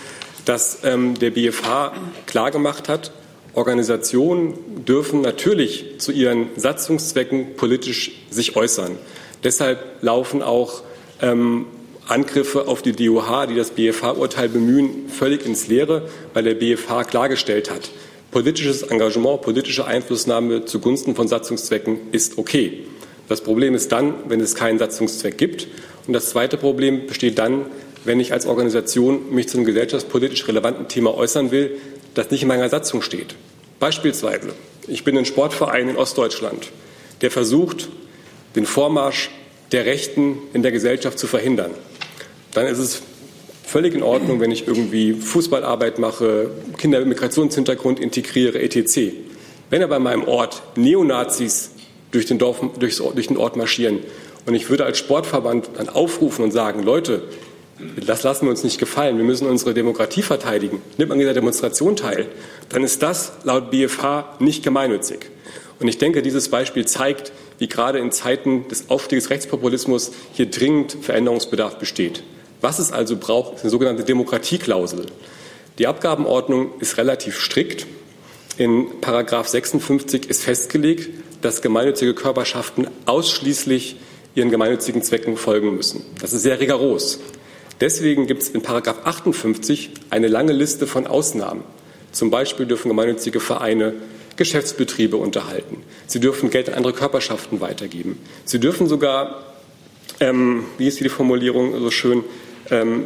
dass 0.46 0.78
ähm, 0.84 1.18
der 1.18 1.30
BFH 1.30 1.92
klargemacht 2.26 2.88
hat, 2.88 3.12
Organisationen 3.58 4.84
dürfen 4.86 5.20
natürlich 5.20 5.98
zu 5.98 6.12
ihren 6.12 6.46
Satzungszwecken 6.56 7.56
politisch 7.56 8.12
sich 8.30 8.54
äußern. 8.54 8.92
Deshalb 9.42 9.80
laufen 10.00 10.42
auch 10.42 10.82
ähm, 11.20 11.66
Angriffe 12.06 12.68
auf 12.68 12.82
die 12.82 12.92
DOH, 12.92 13.46
die 13.46 13.56
das 13.56 13.72
BFH-Urteil 13.72 14.48
bemühen, 14.48 15.08
völlig 15.08 15.44
ins 15.44 15.66
Leere, 15.66 16.08
weil 16.34 16.44
der 16.44 16.54
BFH 16.54 17.04
klargestellt 17.04 17.70
hat, 17.70 17.90
politisches 18.30 18.82
Engagement, 18.82 19.42
politische 19.42 19.86
Einflussnahme 19.86 20.64
zugunsten 20.64 21.16
von 21.16 21.26
Satzungszwecken 21.26 21.98
ist 22.12 22.38
okay. 22.38 22.84
Das 23.28 23.40
Problem 23.40 23.74
ist 23.74 23.90
dann, 23.90 24.14
wenn 24.28 24.40
es 24.40 24.54
keinen 24.54 24.78
Satzungszweck 24.78 25.36
gibt. 25.36 25.66
Und 26.06 26.12
das 26.12 26.30
zweite 26.30 26.56
Problem 26.56 27.08
besteht 27.08 27.38
dann, 27.38 27.66
wenn 28.04 28.20
ich 28.20 28.32
als 28.32 28.46
Organisation 28.46 29.34
mich 29.34 29.48
zu 29.48 29.58
einem 29.58 29.66
gesellschaftspolitisch 29.66 30.46
relevanten 30.46 30.86
Thema 30.86 31.14
äußern 31.14 31.50
will, 31.50 31.72
das 32.14 32.30
nicht 32.30 32.42
in 32.42 32.48
meiner 32.48 32.68
Satzung 32.68 33.02
steht. 33.02 33.34
Beispielsweise, 33.78 34.54
ich 34.86 35.04
bin 35.04 35.16
ein 35.16 35.24
Sportverein 35.24 35.88
in 35.88 35.96
Ostdeutschland, 35.96 36.70
der 37.20 37.30
versucht, 37.30 37.88
den 38.56 38.66
Vormarsch 38.66 39.30
der 39.72 39.86
Rechten 39.86 40.38
in 40.52 40.62
der 40.62 40.72
Gesellschaft 40.72 41.18
zu 41.18 41.26
verhindern. 41.26 41.72
Dann 42.54 42.66
ist 42.66 42.78
es 42.78 43.02
völlig 43.64 43.94
in 43.94 44.02
Ordnung, 44.02 44.40
wenn 44.40 44.50
ich 44.50 44.66
irgendwie 44.66 45.12
Fußballarbeit 45.12 45.98
mache, 45.98 46.50
Kinder 46.78 46.98
mit 47.00 47.08
Migrationshintergrund 47.08 48.00
integriere, 48.00 48.60
etc. 48.60 49.12
Wenn 49.70 49.82
aber 49.82 49.98
in 49.98 50.02
meinem 50.02 50.24
Ort 50.24 50.62
Neonazis 50.76 51.70
durch 52.10 52.26
den, 52.26 52.38
Dorf, 52.38 52.60
durch 52.78 53.26
den 53.26 53.36
Ort 53.36 53.56
marschieren 53.56 54.00
und 54.46 54.54
ich 54.54 54.70
würde 54.70 54.86
als 54.86 54.98
Sportverband 54.98 55.68
dann 55.76 55.90
aufrufen 55.90 56.42
und 56.42 56.52
sagen, 56.52 56.82
Leute, 56.82 57.22
das 58.04 58.22
lassen 58.22 58.46
wir 58.46 58.50
uns 58.50 58.64
nicht 58.64 58.78
gefallen. 58.78 59.18
Wir 59.18 59.24
müssen 59.24 59.46
unsere 59.46 59.74
Demokratie 59.74 60.22
verteidigen. 60.22 60.82
Nimmt 60.96 61.10
man 61.10 61.16
an 61.16 61.20
dieser 61.20 61.34
Demonstration 61.34 61.96
teil, 61.96 62.26
dann 62.68 62.82
ist 62.82 63.02
das 63.02 63.32
laut 63.44 63.70
BFH 63.70 64.36
nicht 64.40 64.62
gemeinnützig. 64.64 65.30
Und 65.80 65.86
ich 65.86 65.98
denke, 65.98 66.22
dieses 66.22 66.48
Beispiel 66.48 66.86
zeigt, 66.86 67.32
wie 67.58 67.68
gerade 67.68 67.98
in 67.98 68.10
Zeiten 68.10 68.66
des 68.68 68.90
Aufstiegs 68.90 69.30
Rechtspopulismus 69.30 70.10
hier 70.32 70.46
dringend 70.50 70.96
Veränderungsbedarf 71.00 71.78
besteht. 71.78 72.24
Was 72.60 72.80
es 72.80 72.90
also 72.90 73.16
braucht, 73.16 73.56
ist 73.56 73.62
eine 73.62 73.70
sogenannte 73.70 74.02
Demokratieklausel. 74.02 75.06
Die 75.78 75.86
Abgabenordnung 75.86 76.72
ist 76.80 76.98
relativ 76.98 77.38
strikt. 77.38 77.86
In 78.56 79.00
Paragraph 79.00 79.46
56 79.46 80.28
ist 80.28 80.42
festgelegt, 80.42 81.10
dass 81.42 81.62
gemeinnützige 81.62 82.14
Körperschaften 82.14 82.88
ausschließlich 83.06 83.96
ihren 84.34 84.50
gemeinnützigen 84.50 85.02
Zwecken 85.02 85.36
folgen 85.36 85.76
müssen. 85.76 86.04
Das 86.20 86.32
ist 86.32 86.42
sehr 86.42 86.58
rigoros. 86.58 87.20
Deswegen 87.80 88.26
gibt 88.26 88.42
es 88.42 88.48
in 88.48 88.62
Paragraph 88.62 88.98
58 89.04 89.90
eine 90.10 90.28
lange 90.28 90.52
Liste 90.52 90.86
von 90.86 91.06
Ausnahmen. 91.06 91.62
Zum 92.12 92.30
Beispiel 92.30 92.66
dürfen 92.66 92.88
gemeinnützige 92.88 93.40
Vereine 93.40 93.94
Geschäftsbetriebe 94.36 95.16
unterhalten. 95.16 95.82
Sie 96.06 96.20
dürfen 96.20 96.50
Geld 96.50 96.68
an 96.68 96.74
andere 96.74 96.92
Körperschaften 96.92 97.60
weitergeben. 97.60 98.18
Sie 98.44 98.60
dürfen 98.60 98.86
sogar, 98.86 99.42
ähm, 100.20 100.64
wie 100.78 100.86
ist 100.86 101.00
die 101.00 101.08
Formulierung 101.08 101.78
so 101.80 101.90
schön, 101.90 102.24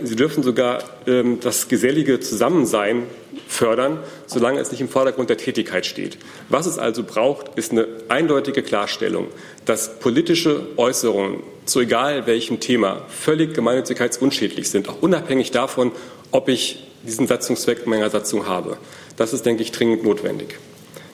sie 0.03 0.17
dürfen 0.17 0.43
sogar 0.43 0.83
ähm, 1.07 1.39
das 1.41 1.69
gesellige 1.69 2.19
Zusammensein 2.19 3.05
fördern, 3.47 4.01
solange 4.27 4.61
es 4.61 4.73
nicht 4.73 4.81
im 4.81 4.89
Vordergrund 4.89 5.31
der 5.31 5.37
Tätigkeit 5.37 5.87
steht. 5.87 6.19
Was 6.49 6.67
es 6.67 6.79
also 6.79 7.05
braucht, 7.05 7.57
ist 7.57 7.71
eine 7.71 7.87
eindeutige 8.09 8.63
Klarstellung, 8.63 9.29
dass 9.65 10.01
politische 10.01 10.67
Äußerungen 10.77 11.43
zu 11.65 11.81
egal 11.81 12.27
welchem 12.27 12.59
Thema 12.59 13.03
völlig 13.09 13.55
gemeinnützigkeitsunschädlich 13.55 14.69
sind, 14.69 14.89
auch 14.89 15.01
unabhängig 15.01 15.53
davon, 15.53 15.93
ob 16.33 16.49
ich 16.49 16.89
diesen 17.07 17.29
Satzungszweck 17.29 17.83
in 17.85 17.91
meiner 17.91 18.11
Satzung 18.11 18.49
habe. 18.49 18.79
Das 19.17 19.33
ist, 19.33 19.47
denke 19.47 19.63
ich, 19.63 19.71
dringend 19.71 20.03
notwendig. 20.03 20.59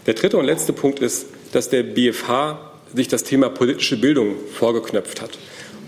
Der 0.07 0.14
dritte 0.14 0.38
und 0.38 0.47
letzte 0.47 0.73
Punkt 0.73 1.00
ist, 1.00 1.26
dass 1.52 1.69
der 1.69 1.83
BFH 1.83 2.61
sich 2.95 3.09
das 3.09 3.25
Thema 3.25 3.50
politische 3.50 3.99
Bildung 3.99 4.37
vorgeknöpft 4.55 5.21
hat 5.21 5.38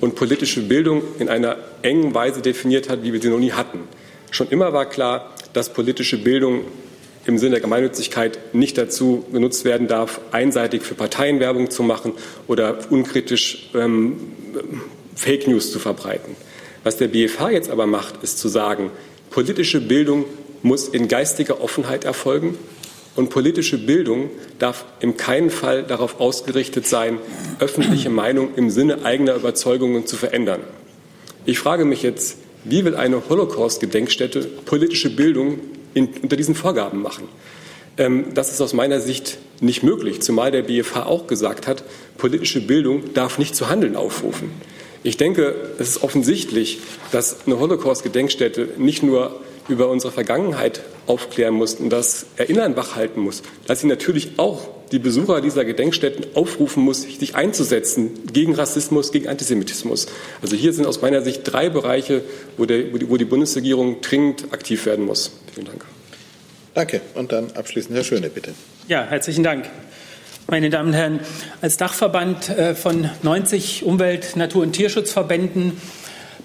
und 0.00 0.14
politische 0.14 0.62
Bildung 0.62 1.02
in 1.18 1.28
einer 1.28 1.56
engen 1.82 2.14
Weise 2.14 2.40
definiert 2.40 2.88
hat, 2.88 3.02
wie 3.02 3.12
wir 3.12 3.20
sie 3.20 3.28
noch 3.28 3.38
nie 3.38 3.52
hatten. 3.52 3.80
Schon 4.30 4.48
immer 4.48 4.72
war 4.72 4.86
klar, 4.86 5.34
dass 5.52 5.72
politische 5.72 6.18
Bildung 6.18 6.64
im 7.26 7.38
Sinne 7.38 7.52
der 7.52 7.60
Gemeinnützigkeit 7.60 8.54
nicht 8.54 8.78
dazu 8.78 9.24
genutzt 9.32 9.64
werden 9.64 9.88
darf, 9.88 10.20
einseitig 10.32 10.82
für 10.82 10.94
Parteienwerbung 10.94 11.70
zu 11.70 11.82
machen 11.82 12.12
oder 12.46 12.78
unkritisch 12.90 13.70
ähm, 13.74 14.16
Fake 15.14 15.46
News 15.46 15.70
zu 15.70 15.78
verbreiten. 15.78 16.34
Was 16.82 16.96
der 16.96 17.08
BFH 17.08 17.50
jetzt 17.50 17.70
aber 17.70 17.86
macht, 17.86 18.22
ist 18.22 18.38
zu 18.38 18.48
sagen, 18.48 18.90
politische 19.28 19.80
Bildung 19.80 20.24
muss 20.62 20.88
in 20.88 21.08
geistiger 21.08 21.60
Offenheit 21.60 22.04
erfolgen 22.04 22.56
und 23.16 23.30
politische 23.30 23.78
Bildung 23.78 24.30
darf 24.58 24.84
in 25.00 25.16
keinem 25.16 25.50
Fall 25.50 25.82
darauf 25.82 26.20
ausgerichtet 26.20 26.86
sein, 26.86 27.18
öffentliche 27.58 28.10
Meinung 28.10 28.54
im 28.56 28.70
Sinne 28.70 29.04
eigener 29.04 29.34
Überzeugungen 29.34 30.06
zu 30.06 30.16
verändern. 30.16 30.60
Ich 31.44 31.58
frage 31.58 31.84
mich 31.84 32.02
jetzt, 32.02 32.36
Wie 32.64 32.84
will 32.84 32.94
eine 32.94 33.22
Holocaust-Gedenkstätte 33.28 34.42
politische 34.42 35.10
Bildung 35.10 35.60
in, 35.94 36.08
unter 36.22 36.36
diesen 36.36 36.54
Vorgaben 36.54 37.00
machen? 37.00 37.26
Ähm, 37.96 38.26
das 38.34 38.52
ist 38.52 38.60
aus 38.60 38.74
meiner 38.74 39.00
Sicht 39.00 39.38
nicht 39.60 39.82
möglich, 39.82 40.20
zumal 40.20 40.50
der 40.50 40.62
BFH 40.62 41.06
auch 41.06 41.26
gesagt 41.26 41.66
hat, 41.66 41.84
politische 42.18 42.60
Bildung 42.60 43.14
darf 43.14 43.38
nicht 43.38 43.56
zu 43.56 43.70
Handeln 43.70 43.96
aufrufen. 43.96 44.50
Ich 45.02 45.16
denke, 45.16 45.54
es 45.78 45.88
ist 45.88 46.02
offensichtlich, 46.02 46.80
dass 47.12 47.46
eine 47.46 47.58
Holocaust-Gedenkstätte 47.58 48.68
nicht 48.76 49.02
nur 49.02 49.40
über 49.68 49.88
unsere 49.88 50.12
Vergangenheit 50.12 50.80
aufklären 51.06 51.54
muss 51.54 51.74
und 51.74 51.90
das 51.90 52.26
Erinnern 52.36 52.76
wachhalten 52.76 53.22
muss, 53.22 53.42
dass 53.66 53.80
sie 53.80 53.86
natürlich 53.86 54.32
auch 54.38 54.68
die 54.92 54.98
Besucher 54.98 55.40
dieser 55.40 55.64
Gedenkstätten 55.64 56.26
aufrufen 56.34 56.82
muss, 56.82 57.02
sich 57.02 57.34
einzusetzen 57.36 58.10
gegen 58.32 58.54
Rassismus, 58.54 59.12
gegen 59.12 59.28
Antisemitismus. 59.28 60.06
Also 60.42 60.56
hier 60.56 60.72
sind 60.72 60.86
aus 60.86 61.00
meiner 61.00 61.22
Sicht 61.22 61.42
drei 61.44 61.68
Bereiche, 61.68 62.22
wo, 62.56 62.64
der, 62.64 62.92
wo 63.08 63.16
die 63.16 63.24
Bundesregierung 63.24 64.00
dringend 64.00 64.52
aktiv 64.52 64.86
werden 64.86 65.04
muss. 65.04 65.32
Vielen 65.54 65.66
Dank. 65.66 65.84
Danke. 66.74 67.00
Und 67.14 67.32
dann 67.32 67.52
abschließend 67.52 67.94
Herr 67.94 68.04
Schöne, 68.04 68.30
bitte. 68.30 68.54
Ja, 68.88 69.06
herzlichen 69.06 69.44
Dank. 69.44 69.68
Meine 70.48 70.70
Damen 70.70 70.88
und 70.88 70.94
Herren, 70.94 71.20
als 71.60 71.76
Dachverband 71.76 72.48
äh, 72.48 72.74
von 72.74 73.08
90 73.22 73.84
Umwelt-, 73.84 74.34
Natur- 74.34 74.62
und 74.62 74.72
Tierschutzverbänden 74.72 75.80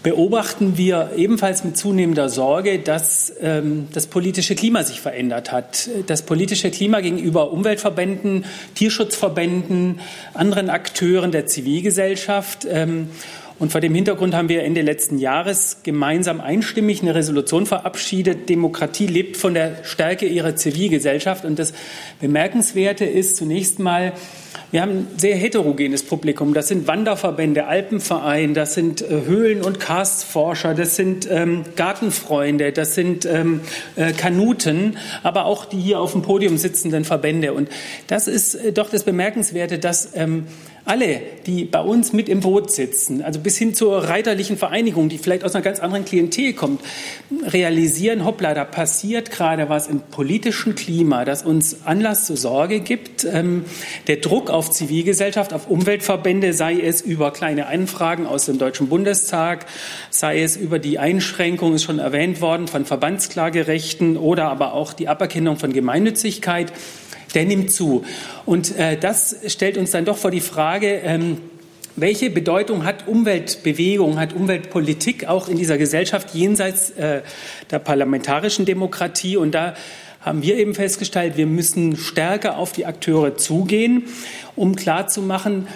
beobachten 0.06 0.78
wir 0.78 1.14
ebenfalls 1.18 1.64
mit 1.64 1.78
zunehmender 1.78 2.30
Sorge, 2.30 2.78
dass 2.78 3.34
ähm, 3.42 3.88
das 3.92 4.06
politische 4.06 4.54
Klima 4.54 4.84
sich 4.84 5.02
verändert 5.02 5.52
hat. 5.52 5.90
Das 6.06 6.22
politische 6.22 6.70
Klima 6.70 7.02
gegenüber 7.02 7.52
Umweltverbänden, 7.52 8.46
Tierschutzverbänden, 8.76 10.00
anderen 10.36 10.70
Akteuren 10.70 11.32
der 11.32 11.48
Zivilgesellschaft. 11.48 12.68
Ähm, 12.70 13.10
und 13.58 13.72
vor 13.72 13.80
dem 13.80 13.96
Hintergrund 13.96 14.36
haben 14.36 14.50
wir 14.50 14.64
Ende 14.64 14.82
letzten 14.82 15.18
Jahres 15.18 15.78
gemeinsam 15.84 16.42
einstimmig 16.42 17.02
eine 17.02 17.16
Resolution 17.16 17.66
verabschiedet. 17.66 18.50
Demokratie 18.50 19.08
lebt 19.08 19.38
von 19.38 19.54
der 19.54 19.78
Stärke 19.84 20.26
ihrer 20.26 20.58
Zivilgesellschaft. 20.58 21.46
Und 21.46 21.58
das 21.58 21.74
Bemerkenswerte 22.20 23.06
ist 23.06 23.38
zunächst 23.38 23.80
mal, 23.80 24.12
wir 24.72 24.82
haben 24.82 24.92
ein 24.92 25.08
sehr 25.16 25.38
heterogenes 25.38 26.04
Publikum. 26.04 26.54
Das 26.54 26.68
sind 26.68 26.86
Wanderverbände, 26.86 27.66
Alpenverein, 27.66 28.54
das 28.54 28.74
sind 28.74 29.02
äh, 29.02 29.22
Höhlen- 29.26 29.62
und 29.62 29.80
Karstforscher, 29.80 30.74
das 30.74 30.98
sind 30.98 31.26
ähm, 31.32 31.64
Gartenfreunde, 31.78 32.74
das 32.74 32.94
sind 32.94 33.26
ähm, 33.26 33.62
äh, 33.96 34.12
Kanuten, 34.12 34.98
aber 35.24 35.46
auch 35.46 35.64
die 35.64 35.80
hier 35.80 36.02
auf 36.02 36.12
dem 36.12 36.24
Podium 36.24 36.58
sitzenden 36.58 37.06
Verbände. 37.06 37.54
Und 37.54 37.70
das 38.08 38.28
ist 38.28 38.56
äh, 38.56 38.74
doch 38.74 38.90
das 38.90 39.04
Bemerkenswerte, 39.04 39.80
dass 39.80 40.10
ähm, 40.14 40.48
alle, 40.86 41.20
die 41.48 41.66
bei 41.66 41.82
uns 41.82 42.14
mit 42.14 42.30
im 42.30 42.42
Boot 42.42 42.72
sitzen, 42.72 43.24
also 43.24 43.40
bis 43.40 43.58
hin 43.58 43.74
zur 43.74 44.04
reiterlichen 44.08 44.56
Vereinigung, 44.56 45.10
die 45.10 45.18
vielleicht 45.18 45.44
aus 45.44 45.56
einer 45.56 45.64
ganz 45.64 45.80
anderen 45.80 46.06
Klientel 46.06 46.54
kommt, 46.54 46.80
realisieren, 47.44 48.24
hoppla, 48.24 48.54
da 48.54 48.66
passiert 48.66 49.32
gerade 49.32 49.68
was 49.68 49.88
im 49.88 50.00
politischen 50.00 50.76
Klima, 50.76 51.26
das 51.26 51.44
uns 51.44 51.86
Anlass 51.86 52.26
zur 52.26 52.38
Sorge 52.38 52.82
gibt. 52.82 53.26
Ähm, 53.26 53.66
der 54.06 54.18
Druck 54.18 54.52
auf 54.52 54.70
Zivilgesellschaft, 54.70 55.54
auf 55.54 55.68
Umweltverbände, 55.68 56.54
sei 56.54 56.80
es 56.80 57.02
über 57.02 57.32
kleine 57.32 57.66
Anfragen 57.66 58.28
aus 58.28 58.46
dem 58.46 58.60
Deutschen 58.60 58.88
Bundestag, 58.88 59.66
sei 60.12 60.44
es 60.44 60.56
über 60.56 60.78
die 60.78 61.00
Einschränkung, 61.00 61.74
ist 61.74 61.84
schon 61.84 61.98
erwähnt 61.98 62.42
worden, 62.42 62.68
von 62.68 62.86
Verbandsklagerechten 62.86 64.18
oder 64.18 64.50
aber 64.50 64.74
auch 64.74 64.94
die 64.94 65.08
Aberkennung 65.08 65.58
von 65.58 65.74
Gemeinnützigkeit, 65.74 66.72
der 67.36 67.46
nimmt 67.46 67.72
zu. 67.72 68.04
Und 68.46 68.78
äh, 68.78 68.98
das 68.98 69.36
stellt 69.48 69.78
uns 69.78 69.92
dann 69.92 70.06
doch 70.06 70.18
vor 70.18 70.32
die 70.32 70.42
Frage, 70.42 71.02
ähm, 71.04 71.38
welche 71.98 72.30
Bedeutung 72.30 72.84
hat 72.84 73.08
Umweltbewegung, 73.08 74.20
hat 74.20 74.34
Umweltpolitik 74.34 75.28
auch 75.28 75.48
in 75.48 75.58
dieser 75.58 75.78
Gesellschaft 75.78 76.34
jenseits 76.34 76.90
äh, 76.92 77.22
der 77.72 77.80
parlamentarischen 77.80 78.66
Demokratie? 78.66 79.38
Und 79.38 79.56
da 79.56 79.76
haben 80.20 80.42
wir 80.42 80.58
eben 80.58 80.74
festgestellt, 80.74 81.38
wir 81.38 81.46
müssen 81.46 81.96
stärker 81.96 82.58
auf 82.58 82.72
die 82.72 82.86
Akteure 82.86 83.38
zugehen, 83.38 84.06
um 84.56 84.76
klarzumachen, 84.76 85.68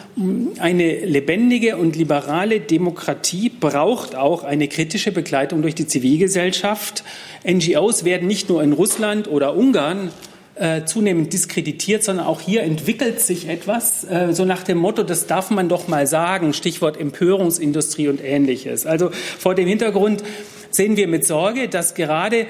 eine 0.59 1.05
lebendige 1.05 1.77
und 1.77 1.95
liberale 1.95 2.59
Demokratie 2.59 3.49
braucht 3.49 4.15
auch 4.15 4.43
eine 4.43 4.67
kritische 4.67 5.11
Begleitung 5.11 5.61
durch 5.61 5.75
die 5.75 5.85
Zivilgesellschaft. 5.85 7.03
NGOs 7.47 8.05
werden 8.05 8.27
nicht 8.27 8.49
nur 8.49 8.63
in 8.63 8.73
Russland 8.73 9.27
oder 9.27 9.55
Ungarn 9.55 10.09
äh, 10.59 10.85
zunehmend 10.85 11.31
diskreditiert, 11.31 12.03
sondern 12.03 12.25
auch 12.25 12.41
hier 12.41 12.63
entwickelt 12.63 13.21
sich 13.21 13.47
etwas, 13.47 14.03
äh, 14.03 14.33
so 14.33 14.45
nach 14.45 14.63
dem 14.63 14.77
Motto, 14.77 15.03
das 15.03 15.25
darf 15.25 15.49
man 15.49 15.69
doch 15.69 15.87
mal 15.87 16.05
sagen, 16.05 16.53
Stichwort 16.53 16.99
Empörungsindustrie 16.99 18.09
und 18.09 18.23
ähnliches. 18.23 18.85
Also 18.85 19.11
vor 19.37 19.55
dem 19.55 19.67
Hintergrund 19.67 20.23
sehen 20.71 20.97
wir 20.97 21.07
mit 21.07 21.25
Sorge, 21.25 21.69
dass 21.69 21.95
gerade 21.95 22.41
äh, 22.41 22.45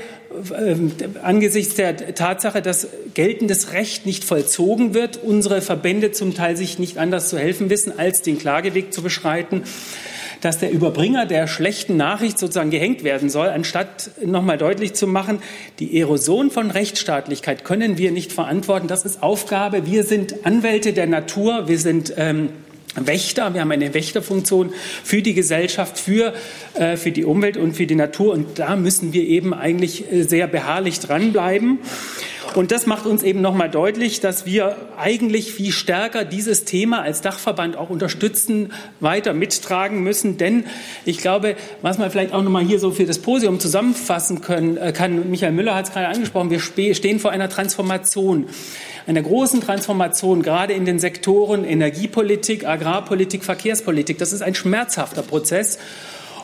angesichts 1.22 1.76
der 1.76 2.16
Tatsache, 2.16 2.62
dass 2.62 2.88
geltendes 3.14 3.74
Recht 3.74 4.06
nicht 4.06 4.24
vollzogen 4.24 4.94
wird, 4.94 5.20
unsere 5.24 5.62
Verbände 5.62 6.12
zum 6.12 6.34
Teil 6.34 6.58
sich 6.58 6.80
nicht 6.80 6.98
anders 6.98 7.30
zu 7.30 7.38
helfen 7.38 7.70
wissen, 7.70 7.98
als 7.98 8.22
den 8.22 8.40
Klageweg 8.40 8.92
zu 8.94 9.02
beschreiten 9.02 9.64
dass 10.42 10.60
der 10.60 10.72
Überbringer 10.72 11.26
der 11.26 11.48
schlechten 11.48 11.98
Nachricht 11.98 12.40
sozusagen 12.40 12.70
gehängt 12.70 13.04
werden 13.04 13.30
soll, 13.30 13.50
anstatt 13.50 14.12
nochmal 14.26 14.58
deutlich 14.58 14.94
zu 14.94 15.08
machen, 15.08 15.40
die 15.80 16.00
Erosion 16.00 16.52
von 16.52 16.72
Rechtsstaatlichkeit 16.72 17.64
können 17.64 17.98
wir 17.98 18.12
nicht 18.12 18.32
verantworten. 18.32 18.88
Das 18.88 19.06
ist 19.06 19.22
Aufgabe. 19.22 19.86
Wir 19.86 20.04
sind 20.04 20.46
Anwälte 20.46 20.94
der 20.94 21.08
Natur. 21.08 21.68
Wir 21.68 21.80
sind 21.80 22.14
ähm, 22.18 22.50
Wächter, 22.96 23.54
wir 23.54 23.62
haben 23.62 23.72
eine 23.72 23.94
Wächterfunktion 23.94 24.74
für 25.04 25.22
die 25.22 25.34
Gesellschaft, 25.34 26.00
für, 26.00 26.34
äh, 26.74 26.98
für 26.98 27.12
die 27.12 27.24
Umwelt 27.24 27.56
und 27.58 27.74
für 27.74 27.86
die 27.86 27.96
Natur. 27.96 28.34
Und 28.34 28.58
da 28.58 28.76
müssen 28.76 29.14
wir 29.14 29.24
eben 29.24 29.54
eigentlich 29.54 30.12
äh, 30.12 30.24
sehr 30.24 30.48
beharrlich 30.48 31.00
dranbleiben. 31.00 31.80
Und 32.56 32.72
das 32.72 32.86
macht 32.86 33.06
uns 33.06 33.24
eben 33.24 33.42
nochmal 33.42 33.70
deutlich, 33.70 34.20
dass 34.22 34.46
wir 34.46 34.76
eigentlich 34.98 35.54
viel 35.54 35.72
stärker 35.72 36.26
dieses 36.26 36.66
Thema 36.66 37.02
als 37.02 37.22
Dachverband 37.22 37.78
auch 37.78 37.90
unterstützen, 37.90 38.74
weiter 39.00 39.34
mittragen 39.34 40.02
müssen. 40.02 40.38
Denn 40.38 40.66
ich 41.06 41.20
glaube, 41.20 41.56
was 41.82 41.98
man 41.98 42.10
vielleicht 42.12 42.34
auch 42.34 42.42
nochmal 42.42 42.64
hier 42.64 42.80
so 42.80 42.92
für 42.92 43.06
das 43.06 43.20
Podium 43.20 43.60
zusammenfassen 43.60 44.42
können, 44.42 44.78
äh, 44.78 44.92
kann, 44.92 45.30
Michael 45.30 45.52
Müller 45.52 45.76
hat 45.76 45.88
es 45.88 45.94
gerade 45.94 46.08
angesprochen, 46.08 46.50
wir 46.50 46.60
stehen 46.96 47.20
vor 47.20 47.32
einer 47.32 47.50
Transformation 47.50 48.48
einer 49.10 49.22
großen 49.24 49.60
Transformation, 49.62 50.44
gerade 50.44 50.74
in 50.74 50.86
den 50.86 51.00
Sektoren 51.00 51.66
Energiepolitik, 51.66 52.68
Agrarpolitik, 52.68 53.44
Verkehrspolitik. 53.44 54.20
Das 54.20 54.34
ist 54.34 54.44
ein 54.44 54.54
schmerzhafter 54.54 55.24
Prozess. 55.24 55.80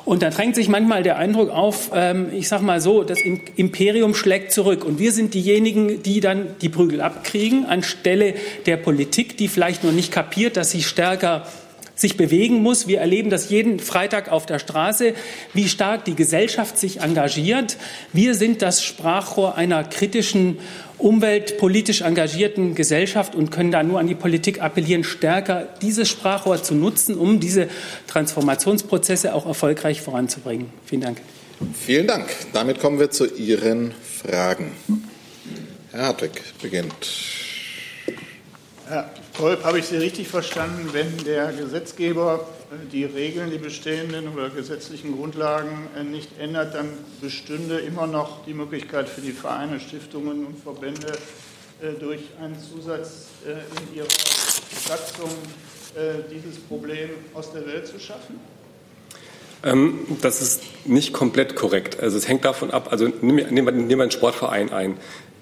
Und 0.05 0.21
da 0.21 0.29
drängt 0.29 0.55
sich 0.55 0.69
manchmal 0.69 1.01
der 1.01 1.17
Eindruck 1.17 1.49
auf, 1.49 1.89
ähm, 1.93 2.27
ich 2.31 2.47
sage 2.47 2.63
mal 2.63 2.79
so, 2.79 3.03
das 3.03 3.17
Imperium 3.55 4.13
schlägt 4.13 4.51
zurück. 4.51 4.85
Und 4.85 4.99
wir 4.99 5.11
sind 5.11 5.33
diejenigen, 5.33 6.03
die 6.03 6.19
dann 6.19 6.55
die 6.61 6.69
Prügel 6.69 7.01
abkriegen, 7.01 7.65
anstelle 7.65 8.35
der 8.67 8.77
Politik, 8.77 9.35
die 9.37 9.47
vielleicht 9.47 9.83
noch 9.83 9.91
nicht 9.91 10.11
kapiert, 10.11 10.57
dass 10.57 10.69
sie 10.69 10.83
stärker 10.83 11.47
sich 11.95 12.17
bewegen 12.17 12.61
muss. 12.61 12.87
Wir 12.87 12.99
erleben 12.99 13.29
das 13.29 13.49
jeden 13.49 13.79
Freitag 13.79 14.31
auf 14.31 14.45
der 14.45 14.59
Straße, 14.59 15.13
wie 15.53 15.69
stark 15.69 16.05
die 16.05 16.15
Gesellschaft 16.15 16.77
sich 16.77 16.99
engagiert. 17.01 17.77
Wir 18.13 18.35
sind 18.35 18.61
das 18.61 18.83
Sprachrohr 18.83 19.55
einer 19.55 19.83
kritischen, 19.83 20.59
umweltpolitisch 20.97 22.01
engagierten 22.01 22.75
Gesellschaft 22.75 23.36
und 23.36 23.51
können 23.51 23.71
da 23.71 23.84
nur 23.84 23.99
an 23.99 24.08
die 24.08 24.15
Politik 24.15 24.62
appellieren, 24.62 25.03
stärker 25.03 25.67
dieses 25.81 26.10
Sprachrohr 26.10 26.62
zu 26.62 26.75
nutzen, 26.75 27.15
um 27.17 27.39
diese 27.39 27.67
Transformationsprozesse 28.08 29.34
auch 29.34 29.45
erfolgreich 29.45 30.01
voranzubringen. 30.01 30.69
Vielen 30.86 31.01
Dank. 31.01 31.17
Vielen 31.86 32.08
Dank. 32.08 32.27
Damit 32.53 32.79
kommen 32.79 32.99
wir 32.99 33.12
zu 33.12 33.25
Ihren 33.25 33.93
Fragen. 34.01 34.71
Herr 35.91 36.08
Hartwig 36.08 36.31
beginnt. 36.62 36.93
Herr 38.88 39.10
Kolb, 39.38 39.63
habe 39.63 39.79
ich 39.79 39.86
Sie 39.86 39.97
richtig 39.97 40.27
verstanden, 40.27 40.89
wenn 40.91 41.17
der 41.25 41.53
Gesetzgeber 41.53 42.47
die 42.91 43.05
Regeln, 43.05 43.51
die 43.51 43.57
bestehenden 43.57 44.27
oder 44.29 44.49
gesetzlichen 44.49 45.15
Grundlagen 45.17 45.88
äh, 45.97 46.03
nicht 46.03 46.39
ändert, 46.39 46.75
dann 46.75 46.89
bestünde 47.21 47.79
immer 47.79 48.07
noch 48.07 48.45
die 48.45 48.53
Möglichkeit 48.53 49.09
für 49.09 49.21
die 49.21 49.31
Vereine, 49.31 49.79
Stiftungen 49.79 50.45
und 50.45 50.57
Verbände 50.59 51.13
äh, 51.81 51.93
durch 51.99 52.21
einen 52.41 52.57
Zusatz 52.59 53.27
in 53.45 53.97
ihrer 53.97 54.07
Satzung 54.88 55.29
dieses 56.31 56.59
Problem 56.61 57.09
aus 57.33 57.53
der 57.53 57.65
Welt 57.67 57.88
zu 57.88 57.99
schaffen? 57.99 58.39
Ähm, 59.63 59.99
das 60.21 60.41
ist 60.41 60.63
nicht 60.85 61.13
komplett 61.13 61.55
korrekt. 61.55 61.99
Also 61.99 62.17
es 62.17 62.27
hängt 62.27 62.43
davon 62.43 62.71
ab, 62.71 62.88
also 62.91 63.07
nehmen 63.21 63.65
wir 63.88 64.01
einen 64.01 64.11
Sportverein 64.11 64.73
ein 64.73 64.97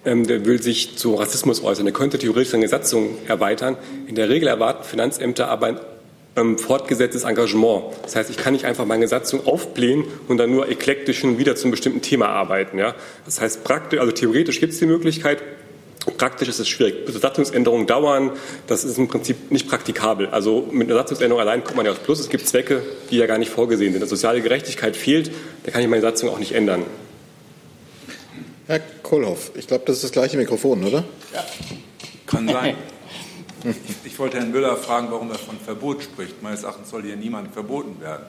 ähm, 0.05 0.27
der 0.27 0.45
will 0.45 0.61
sich 0.61 0.97
zu 0.97 1.15
Rassismus 1.15 1.63
äußern. 1.63 1.85
Der 1.85 1.93
könnte 1.93 2.17
theoretisch 2.17 2.51
seine 2.51 2.67
Satzung 2.67 3.17
erweitern. 3.27 3.77
In 4.07 4.15
der 4.15 4.29
Regel 4.29 4.47
erwarten 4.47 4.83
Finanzämter 4.83 5.49
aber 5.49 5.67
ein 5.67 5.79
ähm, 6.35 6.57
fortgesetztes 6.57 7.23
Engagement. 7.23 7.85
Das 8.03 8.15
heißt, 8.15 8.29
ich 8.29 8.37
kann 8.37 8.53
nicht 8.53 8.65
einfach 8.65 8.85
meine 8.85 9.07
Satzung 9.07 9.45
aufblähen 9.45 10.05
und 10.27 10.37
dann 10.37 10.51
nur 10.51 10.69
eklektisch 10.69 11.23
und 11.23 11.37
wieder 11.37 11.55
zum 11.55 11.71
bestimmten 11.71 12.01
Thema 12.01 12.29
arbeiten. 12.29 12.77
Ja? 12.77 12.95
Das 13.25 13.41
heißt, 13.41 13.63
praktisch, 13.63 13.99
also 13.99 14.11
theoretisch 14.11 14.59
gibt 14.59 14.73
es 14.73 14.79
die 14.79 14.85
Möglichkeit, 14.85 15.43
Praktisch 16.17 16.49
ist 16.49 16.59
es 16.59 16.67
schwierig. 16.67 17.05
Bis 17.05 17.15
Satzungsänderungen 17.15 17.87
dauern, 17.87 18.31
das 18.67 18.83
ist 18.83 18.97
im 18.97 19.07
Prinzip 19.07 19.51
nicht 19.51 19.69
praktikabel. 19.69 20.27
Also 20.27 20.67
mit 20.69 20.89
einer 20.89 20.97
Satzungsänderung 20.99 21.39
allein 21.39 21.63
kommt 21.63 21.77
man 21.77 21.85
ja 21.85 21.93
aus 21.93 21.99
Plus. 21.99 22.19
Es 22.19 22.29
gibt 22.29 22.45
Zwecke, 22.45 22.83
die 23.09 23.17
ja 23.17 23.25
gar 23.25 23.37
nicht 23.37 23.49
vorgesehen 23.49 23.93
sind. 23.93 24.01
Wenn 24.01 24.09
soziale 24.09 24.41
Gerechtigkeit 24.41 24.97
fehlt, 24.97 25.31
dann 25.63 25.71
kann 25.71 25.81
ich 25.81 25.87
meine 25.87 26.01
Satzung 26.01 26.29
auch 26.29 26.39
nicht 26.39 26.51
ändern. 26.51 26.83
Herr 28.67 28.81
Kohlhoff, 29.01 29.51
ich 29.55 29.67
glaube, 29.67 29.83
das 29.85 29.97
ist 29.97 30.03
das 30.03 30.11
gleiche 30.11 30.37
Mikrofon, 30.37 30.83
oder? 30.83 31.05
Ja, 31.33 31.45
kann 32.25 32.47
sein. 32.47 32.75
Ich 34.05 34.19
wollte 34.19 34.37
Herrn 34.37 34.51
Müller 34.51 34.75
fragen, 34.75 35.07
warum 35.09 35.31
er 35.31 35.37
von 35.37 35.57
Verbot 35.57 36.03
spricht. 36.03 36.41
Meines 36.41 36.63
Erachtens 36.63 36.89
soll 36.89 37.03
hier 37.03 37.15
niemand 37.15 37.53
verboten 37.53 37.99
werden. 38.01 38.25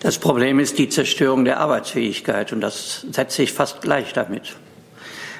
Das 0.00 0.18
Problem 0.18 0.58
ist 0.58 0.78
die 0.78 0.88
Zerstörung 0.88 1.44
der 1.44 1.60
Arbeitsfähigkeit 1.60 2.52
und 2.52 2.60
das 2.60 3.06
setze 3.10 3.42
ich 3.42 3.52
fast 3.52 3.80
gleich 3.80 4.12
damit. 4.12 4.56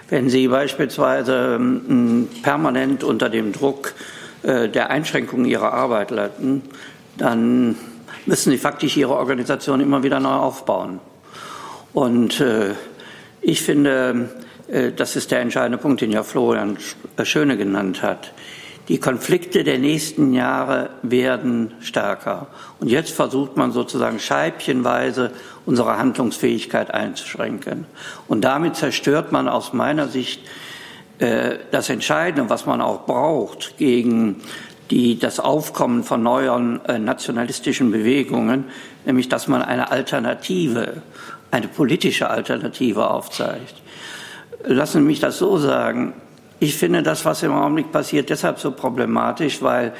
Wenn 0.08 0.30
Sie 0.30 0.48
beispielsweise 0.48 1.56
ähm, 1.56 2.28
permanent 2.42 3.04
unter 3.04 3.28
dem 3.28 3.52
Druck 3.52 3.94
äh, 4.42 4.68
der 4.68 4.90
Einschränkung 4.90 5.44
Ihrer 5.44 5.72
Arbeit 5.72 6.10
leiden, 6.10 6.62
dann 7.18 7.76
müssen 8.26 8.50
Sie 8.50 8.58
faktisch 8.58 8.96
Ihre 8.96 9.16
Organisation 9.16 9.80
immer 9.80 10.02
wieder 10.02 10.20
neu 10.20 10.32
aufbauen. 10.32 11.00
Und 11.92 12.40
äh, 12.40 12.74
ich 13.40 13.62
finde, 13.62 14.30
das 14.96 15.16
ist 15.16 15.30
der 15.30 15.40
entscheidende 15.40 15.78
Punkt, 15.78 16.00
den 16.00 16.10
ja 16.10 16.22
Florian 16.22 16.78
Schöne 17.22 17.56
genannt 17.56 18.02
hat. 18.02 18.32
Die 18.88 18.98
Konflikte 18.98 19.64
der 19.64 19.78
nächsten 19.78 20.34
Jahre 20.34 20.90
werden 21.02 21.72
stärker. 21.80 22.48
Und 22.80 22.88
jetzt 22.88 23.12
versucht 23.12 23.56
man 23.56 23.72
sozusagen 23.72 24.18
scheibchenweise 24.18 25.30
unsere 25.64 25.96
Handlungsfähigkeit 25.96 26.92
einzuschränken. 26.92 27.86
Und 28.28 28.42
damit 28.42 28.76
zerstört 28.76 29.32
man 29.32 29.48
aus 29.48 29.72
meiner 29.72 30.08
Sicht 30.08 30.42
äh, 31.18 31.56
das 31.70 31.88
Entscheidende, 31.88 32.50
was 32.50 32.66
man 32.66 32.82
auch 32.82 33.06
braucht 33.06 33.78
gegen 33.78 34.42
die, 34.90 35.18
das 35.18 35.40
Aufkommen 35.40 36.04
von 36.04 36.22
neuen 36.22 36.84
äh, 36.84 36.98
nationalistischen 36.98 37.90
Bewegungen, 37.90 38.66
nämlich 39.06 39.30
dass 39.30 39.48
man 39.48 39.62
eine 39.62 39.90
Alternative, 39.92 41.00
eine 41.50 41.68
politische 41.68 42.28
Alternative 42.28 43.08
aufzeigt. 43.08 43.83
Lassen 44.66 45.02
Sie 45.02 45.06
mich 45.06 45.20
das 45.20 45.38
so 45.38 45.58
sagen. 45.58 46.14
Ich 46.58 46.76
finde 46.76 47.02
das, 47.02 47.24
was 47.24 47.42
im 47.42 47.52
Augenblick 47.52 47.92
passiert, 47.92 48.30
deshalb 48.30 48.58
so 48.58 48.70
problematisch, 48.70 49.60
weil 49.60 49.92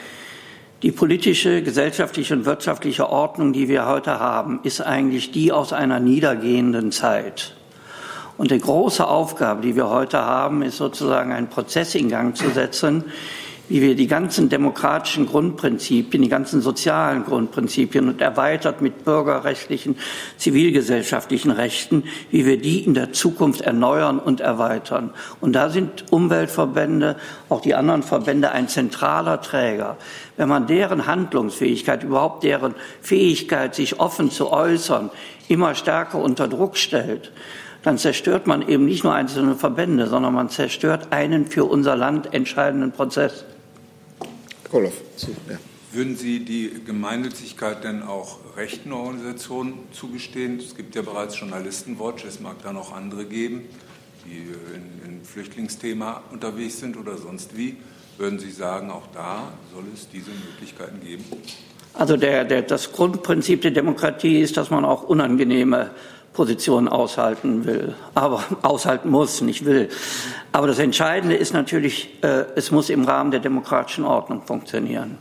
die 0.83 0.90
politische, 0.90 1.62
gesellschaftliche 1.62 2.35
und 2.35 2.46
wirtschaftliche 2.46 3.09
Ordnung, 3.11 3.53
die 3.53 3.68
wir 3.68 3.87
heute 3.87 4.20
haben, 4.20 4.61
ist 4.62 4.81
eigentlich 4.81 5.33
die 5.33 5.53
aus 5.53 5.72
einer 5.72 6.00
niedergehenden 6.00 6.92
Zeit. 6.92 7.55
Und 8.38 8.50
die 8.50 8.59
große 8.59 9.07
Aufgabe, 9.07 9.62
die 9.62 9.77
wir 9.77 9.90
heute 9.90 10.18
haben, 10.18 10.62
ist 10.62 10.79
sozusagen 10.79 11.33
einen 11.33 11.48
Prozess 11.48 11.94
in 11.94 12.09
Gang 12.09 12.37
zu 12.37 12.48
setzen, 12.50 13.05
wie 13.68 13.81
wir 13.81 13.94
die 13.94 14.07
ganzen 14.07 14.48
demokratischen 14.48 15.27
Grundprinzipien, 15.27 16.22
die 16.22 16.29
ganzen 16.29 16.61
sozialen 16.61 17.24
Grundprinzipien 17.24 18.09
und 18.09 18.20
erweitert 18.20 18.83
mit 18.83 19.05
bürgerrechtlichen, 19.05 19.96
zivilgesellschaftlichen 20.37 21.50
Rechten, 21.50 22.05
wie 22.31 22.44
wir 22.44 22.61
die 22.61 22.81
in 22.81 22.94
der 22.94 23.12
Zukunft 23.12 23.62
erneuern 23.62 24.18
und 24.18 24.40
erweitern. 24.40 25.11
Und 25.40 25.55
da 25.55 25.70
sind 25.70 26.12
Umweltverbände, 26.12 27.16
auch 27.48 27.62
die 27.62 27.74
anderen 27.74 28.03
Verbände 28.03 28.53
ein 28.53 28.68
zentraler 28.68 29.40
Träger. 29.40 29.96
Wenn 30.37 30.48
man 30.48 30.66
deren 30.66 31.07
Handlungsfähigkeit, 31.07 32.03
überhaupt 32.03 32.44
deren 32.44 32.74
Fähigkeit, 33.00 33.74
sich 33.74 33.98
offen 33.98 34.31
zu 34.31 34.53
äußern, 34.53 35.11
immer 35.48 35.74
stärker 35.74 36.18
unter 36.18 36.48
Druck 36.48 36.77
stellt, 36.77 37.33
dann 37.83 37.98
zerstört 37.98 38.46
man 38.46 38.66
eben 38.66 38.87
nicht 38.87 39.05
nur 39.05 39.14
einzelne 39.14 39.55
Verbände, 39.55 40.07
sondern 40.07 40.35
man 40.35 40.48
zerstört 40.48 41.09
einen 41.11 41.46
für 41.46 41.64
unser 41.64 41.96
Land 41.96 42.33
entscheidenden 42.33 42.92
Prozess. 42.92 43.44
Koloff. 44.70 44.94
Ja. 45.48 45.59
Würden 45.92 46.16
Sie 46.16 46.40
die 46.44 46.72
Gemeinnützigkeit 46.85 47.85
denn 47.85 48.03
auch 48.03 48.38
rechten 48.57 48.92
Organisationen 48.92 49.79
zugestehen? 49.92 50.59
Es 50.59 50.74
gibt 50.74 50.96
ja 50.96 51.03
bereits 51.03 51.38
Journalistenwatch, 51.38 52.24
es 52.24 52.40
mag 52.40 52.57
da 52.62 52.72
noch 52.72 52.92
andere 52.92 53.24
geben, 53.27 53.62
die 54.24 54.38
in, 54.74 55.12
in 55.12 55.24
Flüchtlingsthema 55.24 56.22
unterwegs 56.33 56.81
sind 56.81 56.96
oder 56.96 57.16
sonst 57.16 57.57
wie. 57.57 57.77
Würden 58.18 58.38
Sie 58.38 58.50
sagen, 58.50 58.90
auch 58.90 59.07
da 59.12 59.53
soll 59.72 59.85
es 59.92 60.09
diese 60.09 60.31
Möglichkeiten 60.31 61.00
geben? 61.00 61.24
Also 61.92 62.16
der, 62.16 62.44
der, 62.44 62.62
das 62.62 62.92
Grundprinzip 62.92 63.62
der 63.62 63.70
Demokratie 63.70 64.40
ist, 64.40 64.57
dass 64.57 64.70
man 64.70 64.85
auch 64.85 65.05
unangenehme 65.05 65.92
Position 66.35 66.88
aushalten 66.88 67.64
will, 67.64 67.94
aber 68.14 68.44
aushalten 68.62 69.09
muss, 69.09 69.40
nicht 69.40 69.64
will. 69.64 69.88
Aber 70.53 70.66
das 70.66 70.79
Entscheidende 70.79 71.37
ist 71.37 71.55
natürlich, 71.55 72.11
äh, 72.23 72.44
es 72.57 72.70
muss 72.70 72.90
im 72.90 73.05
Rahmen 73.05 73.31
der 73.31 73.40
demokratischen 73.40 74.05
Ordnung 74.05 74.42
funktionieren. 74.42 75.16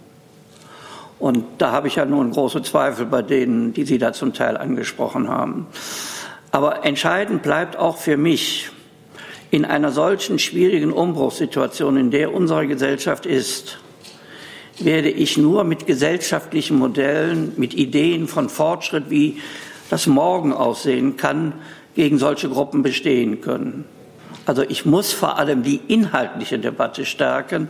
Und 1.19 1.45
da 1.59 1.71
habe 1.71 1.87
ich 1.87 1.95
ja 1.95 2.05
nun 2.05 2.31
große 2.31 2.63
Zweifel 2.63 3.05
bei 3.05 3.21
denen, 3.21 3.73
die 3.73 3.85
Sie 3.85 3.97
da 3.97 4.11
zum 4.11 4.33
Teil 4.33 4.57
angesprochen 4.57 5.29
haben. 5.29 5.67
Aber 6.51 6.83
entscheidend 6.83 7.43
bleibt 7.43 7.77
auch 7.77 7.97
für 7.97 8.17
mich, 8.17 8.69
in 9.49 9.65
einer 9.65 9.91
solchen 9.91 10.39
schwierigen 10.39 10.91
Umbruchssituation, 10.91 11.95
in 11.95 12.11
der 12.11 12.33
unsere 12.33 12.65
Gesellschaft 12.65 13.27
ist, 13.27 13.77
werde 14.79 15.09
ich 15.11 15.37
nur 15.37 15.63
mit 15.63 15.85
gesellschaftlichen 15.85 16.79
Modellen, 16.79 17.53
mit 17.55 17.75
Ideen 17.75 18.27
von 18.27 18.49
Fortschritt 18.49 19.11
wie 19.11 19.39
das 19.93 20.07
morgen 20.07 20.53
aussehen 20.53 21.17
kann, 21.17 21.53
gegen 21.93 22.17
solche 22.17 22.49
Gruppen 22.49 22.81
bestehen 22.81 23.41
können. 23.41 23.85
Also 24.47 24.63
ich 24.63 24.87
muss 24.87 25.13
vor 25.13 25.37
allem 25.37 25.61
die 25.61 25.81
inhaltliche 25.87 26.57
Debatte 26.57 27.05
stärken. 27.05 27.67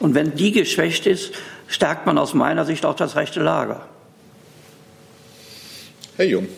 Und 0.00 0.16
wenn 0.16 0.34
die 0.34 0.50
geschwächt 0.50 1.06
ist, 1.06 1.32
stärkt 1.68 2.06
man 2.06 2.18
aus 2.18 2.34
meiner 2.34 2.64
Sicht 2.64 2.84
auch 2.84 2.96
das 2.96 3.14
rechte 3.14 3.40
Lager. 3.40 3.86
Herr 6.16 6.26
Jung. 6.26 6.48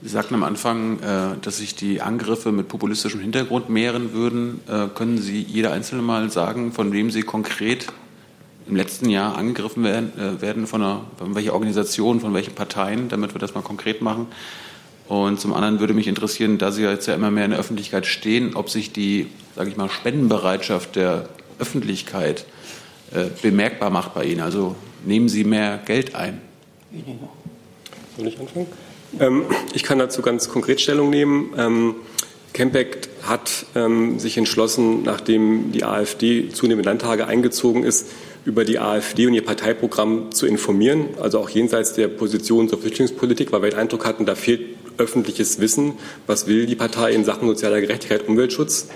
Sie 0.00 0.08
sagten 0.08 0.34
am 0.34 0.42
Anfang, 0.42 1.00
äh, 1.00 1.36
dass 1.42 1.58
sich 1.58 1.74
die 1.74 2.00
Angriffe 2.00 2.50
mit 2.50 2.68
populistischem 2.68 3.20
Hintergrund 3.20 3.68
mehren 3.68 4.14
würden. 4.14 4.62
Äh, 4.68 4.88
können 4.94 5.18
Sie 5.18 5.42
jeder 5.42 5.72
Einzelne 5.72 6.00
mal 6.00 6.30
sagen, 6.30 6.72
von 6.72 6.92
wem 6.92 7.10
Sie 7.10 7.24
konkret 7.24 7.88
im 8.66 8.76
letzten 8.76 9.08
Jahr 9.08 9.36
angegriffen 9.36 9.84
werden, 9.84 10.12
äh, 10.18 10.40
werden 10.40 10.66
von, 10.66 10.82
einer, 10.82 11.02
von 11.18 11.34
welcher 11.34 11.54
Organisation, 11.54 12.20
von 12.20 12.34
welchen 12.34 12.54
Parteien, 12.54 13.08
damit 13.08 13.34
wir 13.34 13.38
das 13.38 13.54
mal 13.54 13.62
konkret 13.62 14.00
machen. 14.02 14.26
Und 15.06 15.38
zum 15.38 15.52
anderen 15.52 15.80
würde 15.80 15.92
mich 15.92 16.06
interessieren, 16.06 16.56
da 16.56 16.72
Sie 16.72 16.82
jetzt 16.82 17.06
ja 17.06 17.14
immer 17.14 17.30
mehr 17.30 17.44
in 17.44 17.50
der 17.50 17.60
Öffentlichkeit 17.60 18.06
stehen, 18.06 18.56
ob 18.56 18.70
sich 18.70 18.92
die, 18.92 19.26
sage 19.54 19.68
ich 19.68 19.76
mal, 19.76 19.90
Spendenbereitschaft 19.90 20.96
der 20.96 21.28
Öffentlichkeit 21.58 22.46
äh, 23.12 23.26
bemerkbar 23.42 23.90
macht 23.90 24.14
bei 24.14 24.24
Ihnen. 24.24 24.40
Also 24.40 24.76
nehmen 25.04 25.28
Sie 25.28 25.44
mehr 25.44 25.78
Geld 25.84 26.14
ein? 26.14 26.40
Soll 28.16 28.28
ich 28.28 28.40
anfangen? 28.40 28.66
Ähm, 29.20 29.42
ich 29.74 29.82
kann 29.82 29.98
dazu 29.98 30.22
ganz 30.22 30.48
konkret 30.48 30.80
Stellung 30.80 31.10
nehmen. 31.10 31.52
Ähm, 31.56 31.94
Campact 32.54 33.08
hat 33.24 33.66
ähm, 33.74 34.18
sich 34.18 34.38
entschlossen, 34.38 35.02
nachdem 35.02 35.72
die 35.72 35.84
AfD 35.84 36.48
zunehmend 36.50 36.86
Landtage 36.86 37.26
eingezogen 37.26 37.82
ist, 37.82 38.06
über 38.44 38.64
die 38.64 38.78
AfD 38.78 39.26
und 39.26 39.34
ihr 39.34 39.44
Parteiprogramm 39.44 40.30
zu 40.30 40.46
informieren, 40.46 41.08
also 41.20 41.40
auch 41.40 41.50
jenseits 41.50 41.94
der 41.94 42.08
Position 42.08 42.68
zur 42.68 42.78
Flüchtlingspolitik, 42.78 43.50
weil 43.52 43.62
wir 43.62 43.70
den 43.70 43.78
Eindruck 43.80 44.06
hatten, 44.06 44.24
da 44.24 44.36
fehlt 44.36 44.60
öffentliches 44.98 45.60
Wissen, 45.60 45.94
was 46.28 46.46
will 46.46 46.66
die 46.66 46.76
Partei 46.76 47.12
in 47.12 47.24
Sachen 47.24 47.48
sozialer 47.48 47.80
Gerechtigkeit, 47.80 48.28
Umweltschutz. 48.28 48.88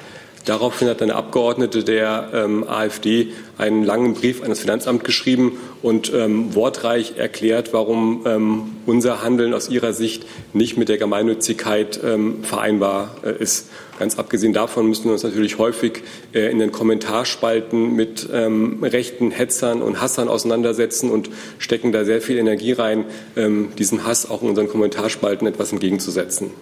Daraufhin 0.49 0.89
hat 0.89 1.03
eine 1.03 1.15
Abgeordnete 1.15 1.85
der 1.85 2.31
ähm, 2.33 2.67
AfD 2.67 3.33
einen 3.59 3.85
langen 3.85 4.15
Brief 4.15 4.43
an 4.43 4.49
das 4.49 4.61
Finanzamt 4.61 5.05
geschrieben 5.05 5.59
und 5.83 6.11
ähm, 6.15 6.55
wortreich 6.55 7.19
erklärt, 7.19 7.75
warum 7.75 8.23
ähm, 8.25 8.63
unser 8.87 9.23
Handeln 9.23 9.53
aus 9.53 9.69
ihrer 9.69 9.93
Sicht 9.93 10.25
nicht 10.55 10.79
mit 10.79 10.89
der 10.89 10.97
Gemeinnützigkeit 10.97 12.01
ähm, 12.03 12.45
vereinbar 12.45 13.17
äh, 13.23 13.43
ist. 13.43 13.69
Ganz 13.99 14.19
abgesehen 14.19 14.55
davon 14.55 14.89
müssen 14.89 15.05
wir 15.05 15.13
uns 15.13 15.23
natürlich 15.23 15.59
häufig 15.59 16.03
äh, 16.33 16.51
in 16.51 16.61
den 16.61 16.73
Kommentarspalten 16.73 17.95
mit 17.95 18.27
ähm, 18.33 18.83
rechten 18.83 19.31
Hetzern 19.31 19.83
und 19.83 20.01
Hassern 20.01 20.29
auseinandersetzen 20.29 21.11
und 21.11 21.29
stecken 21.59 21.93
da 21.93 22.07
sehr 22.07 22.23
viel 22.23 22.39
Energie 22.39 22.73
rein, 22.73 23.05
ähm, 23.37 23.69
diesem 23.79 24.07
Hass 24.07 24.31
auch 24.31 24.41
in 24.41 24.49
unseren 24.49 24.69
Kommentarspalten 24.69 25.47
etwas 25.47 25.73
entgegenzusetzen. 25.73 26.53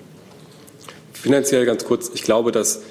Finanziell 1.13 1.67
ganz 1.67 1.85
kurz, 1.85 2.11
ich 2.15 2.23
glaube, 2.23 2.53
dass 2.53 2.83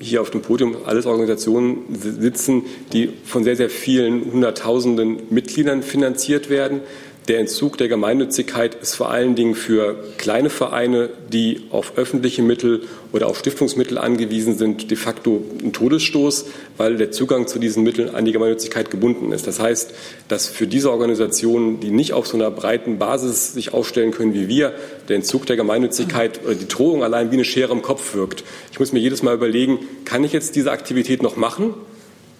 hier 0.00 0.22
auf 0.22 0.30
dem 0.30 0.42
Podium 0.42 0.76
alles 0.86 1.06
Organisationen 1.06 1.84
sitzen, 1.94 2.64
die 2.92 3.10
von 3.24 3.44
sehr, 3.44 3.54
sehr 3.54 3.70
vielen 3.70 4.32
Hunderttausenden 4.32 5.18
Mitgliedern 5.30 5.82
finanziert 5.84 6.50
werden. 6.50 6.80
Der 7.28 7.40
Entzug 7.40 7.76
der 7.76 7.88
Gemeinnützigkeit 7.88 8.76
ist 8.76 8.94
vor 8.94 9.10
allen 9.10 9.34
Dingen 9.34 9.56
für 9.56 9.96
kleine 10.16 10.48
Vereine, 10.48 11.10
die 11.32 11.62
auf 11.70 11.94
öffentliche 11.96 12.40
Mittel 12.40 12.82
oder 13.12 13.26
auf 13.26 13.38
Stiftungsmittel 13.38 13.98
angewiesen 13.98 14.56
sind, 14.56 14.90
de 14.90 14.96
facto 14.96 15.42
ein 15.62 15.72
Todesstoß, 15.72 16.46
weil 16.76 16.96
der 16.96 17.10
Zugang 17.10 17.48
zu 17.48 17.58
diesen 17.58 17.82
Mitteln 17.82 18.14
an 18.14 18.24
die 18.24 18.32
Gemeinnützigkeit 18.32 18.92
gebunden 18.92 19.32
ist. 19.32 19.46
Das 19.46 19.58
heißt, 19.58 19.92
dass 20.28 20.46
für 20.46 20.68
diese 20.68 20.92
Organisationen, 20.92 21.80
die 21.80 21.90
nicht 21.90 22.12
auf 22.12 22.28
so 22.28 22.36
einer 22.36 22.50
breiten 22.50 22.98
Basis 22.98 23.54
sich 23.54 23.74
aufstellen 23.74 24.12
können 24.12 24.32
wie 24.32 24.46
wir, 24.46 24.72
der 25.08 25.16
Entzug 25.16 25.46
der 25.46 25.56
Gemeinnützigkeit 25.56 26.44
oder 26.44 26.54
die 26.54 26.68
Drohung 26.68 27.02
allein 27.02 27.32
wie 27.32 27.36
eine 27.36 27.44
Schere 27.44 27.72
im 27.72 27.82
Kopf 27.82 28.14
wirkt. 28.14 28.44
Ich 28.70 28.78
muss 28.78 28.92
mir 28.92 29.00
jedes 29.00 29.24
Mal 29.24 29.34
überlegen, 29.34 29.80
kann 30.04 30.22
ich 30.22 30.32
jetzt 30.32 30.54
diese 30.54 30.70
Aktivität 30.70 31.22
noch 31.22 31.36
machen 31.36 31.74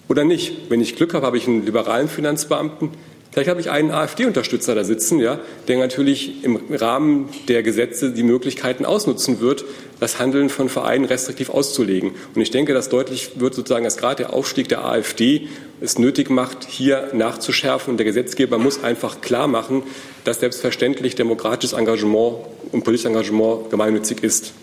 oder 0.07 0.23
nicht? 0.23 0.69
Wenn 0.69 0.79
ich 0.79 0.95
Glück 0.95 1.13
habe, 1.13 1.25
habe 1.25 1.37
ich 1.37 1.47
einen 1.47 1.65
liberalen 1.65 2.07
Finanzbeamten, 2.07 2.91
Vielleicht 3.37 3.51
habe 3.51 3.61
ich 3.61 3.69
einen 3.69 3.91
AfD-Unterstützer 3.91 4.73
da 4.73 4.83
sitzen, 4.83 5.19
ja, 5.19 5.37
der 5.67 5.77
natürlich 5.77 6.43
im 6.43 6.59
Rahmen 6.71 7.29
der 7.47 7.61
Gesetze 7.61 8.09
die 8.09 8.23
Möglichkeiten 8.23 8.83
ausnutzen 8.83 9.39
wird, 9.39 9.63
das 9.99 10.17
Handeln 10.17 10.49
von 10.49 10.69
Vereinen 10.69 11.05
restriktiv 11.05 11.51
auszulegen. 11.51 12.13
Und 12.33 12.41
ich 12.41 12.49
denke, 12.49 12.73
dass 12.73 12.89
deutlich 12.89 13.39
wird 13.39 13.53
sozusagen, 13.53 13.83
dass 13.83 13.97
gerade 13.97 14.23
der 14.23 14.33
Aufstieg 14.33 14.69
der 14.69 14.83
AfD 14.83 15.49
es 15.81 15.99
nötig 15.99 16.31
macht, 16.31 16.65
hier 16.67 17.09
nachzuschärfen. 17.13 17.91
Und 17.91 17.97
der 17.97 18.07
Gesetzgeber 18.07 18.57
muss 18.57 18.83
einfach 18.83 19.21
klar 19.21 19.47
machen, 19.47 19.83
dass 20.23 20.39
selbstverständlich 20.39 21.13
demokratisches 21.13 21.77
Engagement 21.77 22.37
und 22.71 22.83
politisches 22.83 23.11
Engagement 23.11 23.69
gemeinnützig 23.69 24.23
ist. 24.23 24.53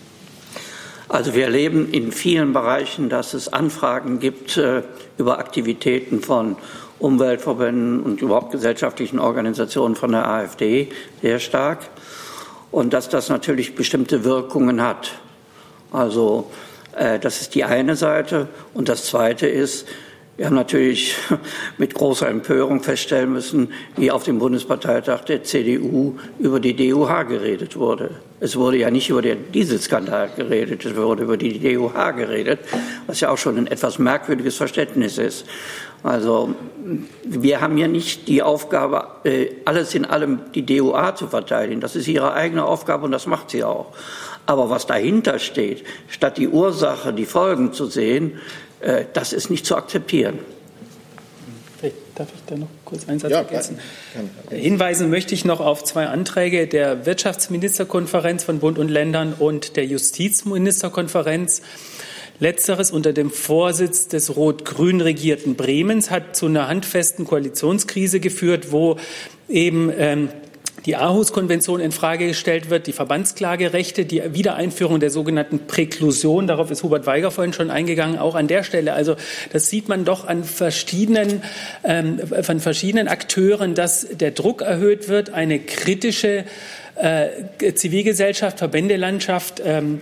Also 1.07 1.33
wir 1.33 1.45
erleben 1.45 1.91
in 1.93 2.11
vielen 2.11 2.51
Bereichen, 2.51 3.07
dass 3.07 3.35
es 3.35 3.47
Anfragen 3.47 4.19
gibt 4.19 4.57
äh, 4.57 4.81
über 5.17 5.39
Aktivitäten 5.39 6.19
von 6.19 6.57
Umweltverbänden 6.99 8.01
und 8.01 8.21
überhaupt 8.21 8.51
gesellschaftlichen 8.51 9.19
Organisationen 9.19 9.95
von 9.95 10.11
der 10.11 10.27
AfD 10.27 10.89
sehr 11.21 11.39
stark 11.39 11.79
und 12.71 12.93
dass 12.93 13.09
das 13.09 13.29
natürlich 13.29 13.75
bestimmte 13.75 14.23
Wirkungen 14.23 14.81
hat. 14.81 15.11
Also 15.91 16.51
äh, 16.95 17.19
das 17.19 17.41
ist 17.41 17.55
die 17.55 17.63
eine 17.63 17.95
Seite 17.95 18.47
und 18.73 18.89
das 18.89 19.05
zweite 19.05 19.47
ist, 19.47 19.87
wir 20.37 20.47
haben 20.47 20.55
natürlich 20.55 21.15
mit 21.77 21.93
großer 21.93 22.27
Empörung 22.27 22.83
feststellen 22.83 23.31
müssen, 23.31 23.71
wie 23.95 24.11
auf 24.11 24.23
dem 24.23 24.39
Bundesparteitag 24.39 25.21
der 25.21 25.43
CDU 25.43 26.17
über 26.39 26.59
die 26.59 26.75
DUH 26.75 27.23
geredet 27.23 27.77
wurde. 27.77 28.15
Es 28.41 28.57
wurde 28.57 28.77
ja 28.77 28.91
nicht 28.91 29.09
über 29.09 29.21
den 29.21 29.51
Dieselskandal 29.53 30.31
geredet, 30.35 30.83
es 30.83 30.95
wurde 30.97 31.23
über 31.23 31.37
die 31.37 31.57
DUH 31.59 32.11
geredet, 32.11 32.59
was 33.07 33.21
ja 33.21 33.29
auch 33.29 33.37
schon 33.37 33.57
ein 33.57 33.67
etwas 33.67 33.97
merkwürdiges 33.97 34.57
Verständnis 34.57 35.17
ist. 35.17 35.45
Also 36.03 36.53
wir 37.23 37.61
haben 37.61 37.77
ja 37.77 37.87
nicht 37.87 38.27
die 38.27 38.43
Aufgabe, 38.43 39.07
äh, 39.23 39.47
alles 39.65 39.95
in 39.95 40.05
allem 40.05 40.39
die 40.53 40.65
DUA 40.65 41.15
zu 41.15 41.27
verteidigen. 41.27 41.81
Das 41.81 41.95
ist 41.95 42.07
ihre 42.07 42.33
eigene 42.33 42.65
Aufgabe 42.65 43.05
und 43.05 43.11
das 43.11 43.25
macht 43.25 43.49
sie 43.49 43.63
auch. 43.63 43.87
Aber 44.45 44.69
was 44.69 44.85
dahinter 44.85 45.39
steht, 45.39 45.83
statt 46.07 46.37
die 46.37 46.47
Ursache, 46.47 47.13
die 47.13 47.25
Folgen 47.25 47.73
zu 47.73 47.87
sehen, 47.87 48.39
äh, 48.81 49.05
das 49.13 49.33
ist 49.33 49.49
nicht 49.49 49.65
zu 49.65 49.75
akzeptieren. 49.75 50.39
Darf 52.15 52.29
ich 52.33 52.41
da 52.47 52.55
noch 52.55 52.69
kurz 52.85 53.09
einen 53.09 53.19
Satz 53.19 53.31
ja, 53.31 53.39
ergänzen? 53.39 53.77
Hinweisen 54.49 55.09
möchte 55.09 55.33
ich 55.33 55.43
noch 55.43 55.59
auf 55.59 55.83
zwei 55.83 56.07
Anträge 56.07 56.65
der 56.65 57.05
Wirtschaftsministerkonferenz 57.05 58.45
von 58.45 58.59
Bund 58.59 58.79
und 58.79 58.87
Ländern 58.87 59.33
und 59.37 59.75
der 59.75 59.85
Justizministerkonferenz. 59.85 61.61
Letzteres 62.39 62.91
unter 62.91 63.13
dem 63.13 63.31
Vorsitz 63.31 64.07
des 64.07 64.35
rot-grün 64.35 64.99
regierten 64.99 65.55
Bremens 65.55 66.11
hat 66.11 66.35
zu 66.35 66.47
einer 66.47 66.67
handfesten 66.67 67.25
Koalitionskrise 67.25 68.19
geführt, 68.19 68.71
wo 68.71 68.97
eben 69.47 69.91
ähm, 69.97 70.29
die 70.85 70.95
Aarhus-Konvention 70.95 71.79
in 71.79 71.91
Frage 71.91 72.27
gestellt 72.27 72.69
wird, 72.69 72.87
die 72.87 72.91
Verbandsklagerechte, 72.91 74.05
die 74.05 74.21
Wiedereinführung 74.33 74.99
der 74.99 75.09
sogenannten 75.09 75.65
Präklusion, 75.65 76.45
darauf 76.45 76.69
ist 76.69 76.83
Hubert 76.83 77.07
Weiger 77.07 77.31
vorhin 77.31 77.53
schon 77.53 77.71
eingegangen, 77.71 78.19
auch 78.19 78.35
an 78.35 78.47
der 78.47 78.63
Stelle. 78.63 78.93
Also 78.93 79.15
das 79.51 79.69
sieht 79.69 79.89
man 79.89 80.05
doch 80.05 80.27
an 80.27 80.43
verschiedenen, 80.43 81.41
ähm, 81.83 82.19
von 82.41 82.59
verschiedenen 82.59 83.07
Akteuren, 83.07 83.73
dass 83.73 84.07
der 84.11 84.31
Druck 84.31 84.61
erhöht 84.61 85.07
wird, 85.07 85.31
eine 85.31 85.59
kritische 85.59 86.45
äh, 86.95 87.73
Zivilgesellschaft, 87.73 88.59
Verbändelandschaft 88.59 89.61
ähm, 89.65 89.99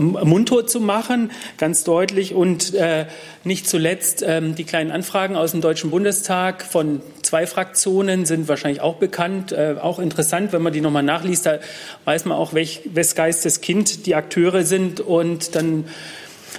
mundtot 0.00 0.70
zu 0.70 0.80
machen, 0.80 1.30
ganz 1.58 1.84
deutlich. 1.84 2.34
Und 2.34 2.74
äh, 2.74 3.06
nicht 3.44 3.68
zuletzt 3.68 4.24
ähm, 4.26 4.54
die 4.54 4.64
kleinen 4.64 4.90
Anfragen 4.90 5.36
aus 5.36 5.52
dem 5.52 5.60
Deutschen 5.60 5.90
Bundestag 5.90 6.62
von 6.62 7.00
zwei 7.22 7.46
Fraktionen 7.46 8.26
sind 8.26 8.48
wahrscheinlich 8.48 8.80
auch 8.80 8.96
bekannt, 8.96 9.52
äh, 9.52 9.76
auch 9.80 9.98
interessant, 9.98 10.52
wenn 10.52 10.62
man 10.62 10.72
die 10.72 10.80
nochmal 10.80 11.02
nachliest. 11.02 11.46
Da 11.46 11.58
weiß 12.04 12.24
man 12.24 12.36
auch, 12.38 12.54
welch, 12.54 12.82
wes 12.92 13.14
Geistes 13.14 13.60
Kind 13.60 14.06
die 14.06 14.14
Akteure 14.14 14.64
sind. 14.64 15.00
Und 15.00 15.54
dann 15.54 15.84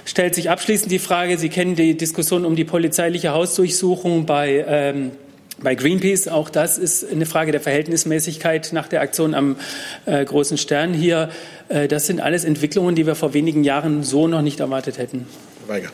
stellt 0.04 0.34
sich 0.34 0.50
abschließend 0.50 0.90
die 0.90 0.98
Frage, 0.98 1.38
Sie 1.38 1.48
kennen 1.48 1.74
die 1.76 1.96
Diskussion 1.96 2.44
um 2.44 2.56
die 2.56 2.64
polizeiliche 2.64 3.32
Hausdurchsuchung 3.32 4.26
bei 4.26 4.64
ähm, 4.66 5.12
bei 5.58 5.74
Greenpeace, 5.74 6.28
auch 6.28 6.50
das 6.50 6.76
ist 6.76 7.10
eine 7.10 7.24
Frage 7.24 7.50
der 7.50 7.60
Verhältnismäßigkeit 7.60 8.72
nach 8.72 8.88
der 8.88 9.00
Aktion 9.00 9.34
am 9.34 9.56
äh, 10.04 10.24
großen 10.24 10.58
Stern 10.58 10.92
hier. 10.92 11.30
Äh, 11.68 11.88
das 11.88 12.06
sind 12.06 12.20
alles 12.20 12.44
Entwicklungen, 12.44 12.94
die 12.94 13.06
wir 13.06 13.14
vor 13.14 13.32
wenigen 13.32 13.64
Jahren 13.64 14.02
so 14.02 14.28
noch 14.28 14.42
nicht 14.42 14.60
erwartet 14.60 14.98
hätten. 14.98 15.26
Weiger. 15.66 15.88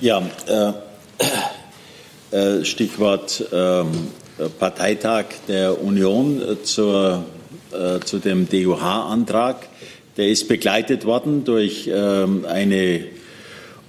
Ja, 0.00 0.22
äh, 0.46 0.72
äh 2.36 2.64
Stichwort 2.64 3.44
ähm, 3.52 4.08
Parteitag 4.58 5.26
der 5.48 5.82
Union 5.82 6.40
äh, 6.40 6.62
zur, 6.62 7.24
äh, 7.72 8.00
zu 8.00 8.18
dem 8.18 8.48
DUH-Antrag. 8.48 9.68
Der 10.16 10.28
ist 10.28 10.46
begleitet 10.46 11.04
worden 11.04 11.44
durch 11.44 11.90
ähm, 11.92 12.44
eine 12.48 13.04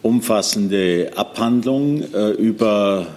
umfassende 0.01 1.11
Abhandlung 1.15 2.03
über 2.37 3.07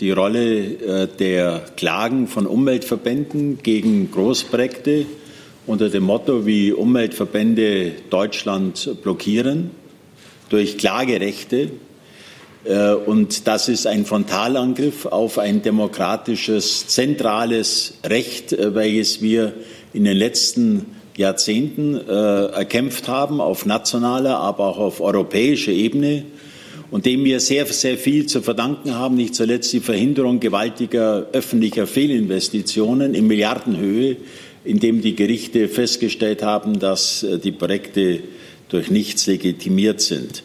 die 0.00 0.10
Rolle 0.10 0.64
äh, 0.64 1.08
der 1.18 1.64
Klagen 1.76 2.26
von 2.26 2.46
Umweltverbänden 2.46 3.58
gegen 3.62 4.10
Großprojekte 4.10 5.06
unter 5.66 5.88
dem 5.88 6.04
Motto, 6.04 6.46
wie 6.46 6.72
Umweltverbände 6.72 7.92
Deutschland 8.10 9.02
blockieren 9.02 9.70
durch 10.48 10.78
Klagerechte. 10.78 11.70
Äh, 12.64 12.92
und 12.94 13.46
das 13.46 13.68
ist 13.68 13.86
ein 13.86 14.04
Frontalangriff 14.04 15.06
auf 15.06 15.38
ein 15.38 15.62
demokratisches, 15.62 16.88
zentrales 16.88 17.98
Recht, 18.04 18.52
äh, 18.52 18.74
welches 18.74 19.22
wir 19.22 19.54
in 19.92 20.04
den 20.04 20.16
letzten 20.16 20.86
Jahrzehnten 21.16 21.96
erkämpft 21.96 23.08
haben, 23.08 23.40
auf 23.40 23.66
nationaler, 23.66 24.38
aber 24.38 24.68
auch 24.68 24.78
auf 24.78 25.00
europäischer 25.00 25.72
Ebene 25.72 26.22
und 26.90 27.04
dem 27.04 27.24
wir 27.24 27.40
sehr, 27.40 27.66
sehr 27.66 27.98
viel 27.98 28.26
zu 28.26 28.40
verdanken 28.40 28.94
haben, 28.94 29.16
nicht 29.16 29.34
zuletzt 29.34 29.72
die 29.72 29.80
Verhinderung 29.80 30.40
gewaltiger 30.40 31.26
öffentlicher 31.32 31.86
Fehlinvestitionen 31.86 33.14
in 33.14 33.26
Milliardenhöhe, 33.26 34.16
indem 34.64 35.02
die 35.02 35.14
Gerichte 35.14 35.68
festgestellt 35.68 36.42
haben, 36.42 36.78
dass 36.78 37.22
äh, 37.22 37.38
die 37.38 37.52
Projekte 37.52 38.20
durch 38.68 38.90
nichts 38.90 39.26
legitimiert 39.26 40.00
sind. 40.00 40.42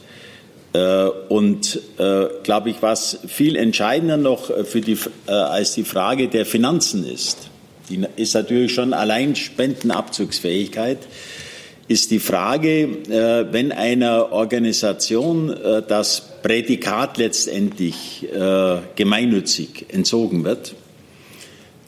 Äh, 0.73 1.05
und 1.29 1.79
äh, 1.97 2.25
glaube 2.43 2.69
ich, 2.69 2.81
was 2.81 3.19
viel 3.27 3.55
entscheidender 3.55 4.17
noch 4.17 4.51
für 4.65 4.81
die, 4.81 4.97
als 5.27 5.75
die 5.75 5.83
Frage 5.83 6.27
der 6.27 6.45
Finanzen 6.45 7.05
ist, 7.05 7.49
die 7.89 8.01
ist 8.15 8.33
natürlich 8.33 8.73
schon 8.73 8.93
allein 8.93 9.35
Spendenabzugsfähigkeit, 9.35 10.99
ist 11.89 12.11
die 12.11 12.19
Frage, 12.19 12.87
wenn 13.51 13.73
einer 13.73 14.31
Organisation 14.31 15.53
das 15.89 16.32
Prädikat 16.43 17.17
letztendlich 17.17 18.27
äh, 18.31 18.79
gemeinnützig 18.95 19.85
entzogen 19.87 20.43
wird, 20.43 20.75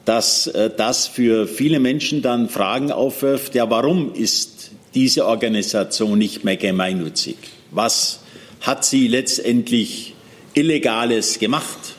dass 0.05 0.47
äh, 0.47 0.71
das 0.75 1.07
für 1.07 1.45
viele 1.45 1.79
Menschen 1.79 2.21
dann 2.21 2.47
Fragen 2.47 2.91
aufwirft, 2.91 3.53
ja, 3.53 3.69
warum 3.69 4.13
ist 4.15 4.71
diese 4.95 5.25
Organisation 5.25 6.17
nicht 6.17 6.45
mehr 6.45 6.55
gemeinnützig? 6.55 7.35
Was 7.71 8.21
hat 8.61 8.85
sie 8.85 9.09
letztendlich 9.09 10.15
Illegales 10.53 11.37
gemacht, 11.37 11.95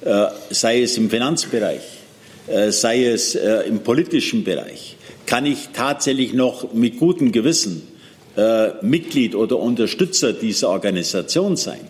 äh, 0.00 0.28
sei 0.48 0.82
es 0.82 0.96
im 0.96 1.10
Finanzbereich, 1.10 1.82
äh, 2.46 2.72
sei 2.72 3.04
es 3.04 3.34
äh, 3.34 3.68
im 3.68 3.80
politischen 3.80 4.44
Bereich? 4.44 4.96
Kann 5.26 5.44
ich 5.44 5.68
tatsächlich 5.74 6.32
noch 6.32 6.72
mit 6.72 6.98
gutem 6.98 7.32
Gewissen 7.32 7.86
äh, 8.34 8.68
Mitglied 8.80 9.34
oder 9.34 9.58
Unterstützer 9.58 10.32
dieser 10.32 10.70
Organisation 10.70 11.54
sein? 11.58 11.80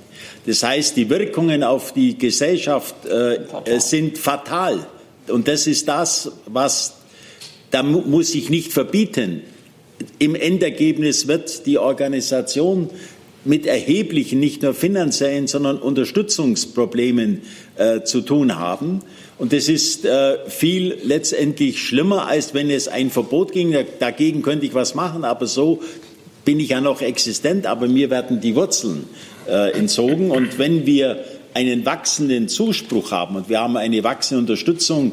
Das 0.49 0.63
heißt, 0.63 0.97
die 0.97 1.11
Wirkungen 1.11 1.63
auf 1.63 1.93
die 1.93 2.17
Gesellschaft 2.17 3.05
äh, 3.05 3.39
sind 3.81 4.17
fatal. 4.17 4.87
Und 5.29 5.47
das 5.47 5.67
ist 5.67 5.87
das, 5.89 6.33
was, 6.47 6.95
da 7.71 7.83
muss 7.83 8.35
ich 8.35 8.49
nicht 8.49 8.73
verbieten. 8.73 9.43
Im 10.19 10.35
Endergebnis 10.35 11.29
wird 11.29 11.67
die 11.67 11.77
Organisation 11.77 12.89
mit 13.45 13.67
erheblichen, 13.67 14.41
nicht 14.41 14.63
nur 14.63 14.73
finanziellen, 14.73 15.49
sondern 15.49 15.77
Unterstützungsproblemen 15.77 17.43
äh, 17.77 18.05
zu 18.05 18.23
tun 18.23 18.59
haben. 18.59 19.03
Und 19.37 19.53
das 19.53 19.69
ist 19.69 20.07
äh, 20.07 20.39
viel 20.49 20.97
letztendlich 21.05 21.83
schlimmer, 21.83 22.27
als 22.27 22.55
wenn 22.55 22.71
es 22.71 22.89
ein 22.89 23.11
Verbot 23.11 23.53
ging. 23.53 23.77
Dagegen 23.99 24.41
könnte 24.41 24.65
ich 24.65 24.73
was 24.73 24.95
machen, 24.95 25.25
aber 25.25 25.47
so 25.47 25.83
bin 26.49 26.61
ich 26.61 26.71
ja 26.71 26.81
noch 26.81 27.03
existent, 27.03 27.67
aber 27.67 27.89
mir 27.89 28.09
werden 28.09 28.41
die 28.41 28.55
Wurzeln 28.55 29.05
äh, 29.47 29.73
entzogen. 29.73 30.31
Und 30.31 30.59
wenn 30.59 30.87
wir 30.87 31.23
einen 31.53 31.85
wachsenden 31.85 32.49
Zuspruch 32.49 33.11
haben 33.11 33.37
und 33.37 33.51
wir 33.51 33.61
haben 33.61 33.77
eine 33.77 34.03
wachsende 34.03 34.41
Unterstützung 34.41 35.13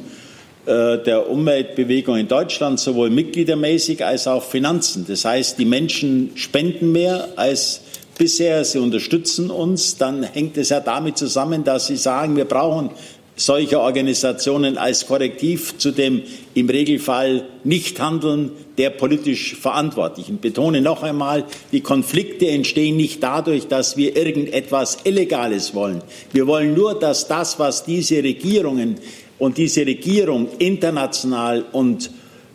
äh, 0.65 0.97
der 0.99 1.29
Umweltbewegung 1.29 2.15
in 2.15 2.29
Deutschland, 2.29 2.79
sowohl 2.79 3.09
mitgliedermäßig 3.09 4.05
als 4.05 4.29
auch 4.29 4.45
Finanzen. 4.45 5.07
Das 5.09 5.25
heißt, 5.25 5.59
die 5.59 5.65
Menschen 5.65 6.31
spenden 6.35 6.93
mehr 6.93 7.27
als 7.35 7.81
bisher, 8.17 8.63
sie 8.63 8.79
unterstützen 8.79 9.49
uns, 9.49 9.97
dann 9.97 10.23
hängt 10.23 10.55
es 10.55 10.69
ja 10.69 10.79
damit 10.79 11.17
zusammen, 11.17 11.65
dass 11.65 11.87
sie 11.87 11.97
sagen, 11.97 12.37
wir 12.37 12.45
brauchen 12.45 12.91
solche 13.35 13.81
Organisationen 13.81 14.77
als 14.77 15.05
Korrektiv 15.05 15.77
zu 15.79 15.91
dem 15.91 16.21
im 16.55 16.69
Regelfall 16.69 17.47
Nichthandeln 17.63 18.51
der 18.77 18.89
politisch 18.89 19.55
Verantwortlichen. 19.55 20.35
Ich 20.35 20.41
betone 20.41 20.81
noch 20.81 21.03
einmal, 21.03 21.43
die 21.71 21.81
Konflikte 21.81 22.47
entstehen 22.47 22.97
nicht 22.97 23.21
dadurch, 23.21 23.67
dass 23.67 23.97
wir 23.97 24.15
irgendetwas 24.15 24.99
Illegales 25.03 25.75
wollen. 25.75 26.01
Wir 26.31 26.47
wollen 26.47 26.73
nur, 26.73 26.97
dass 26.97 27.27
das, 27.27 27.59
was 27.59 27.83
diese 27.83 28.23
Regierungen 28.23 28.95
und 29.37 29.57
diese 29.57 29.85
Regierung 29.85 30.47
international 30.57 31.65
und 31.73 32.09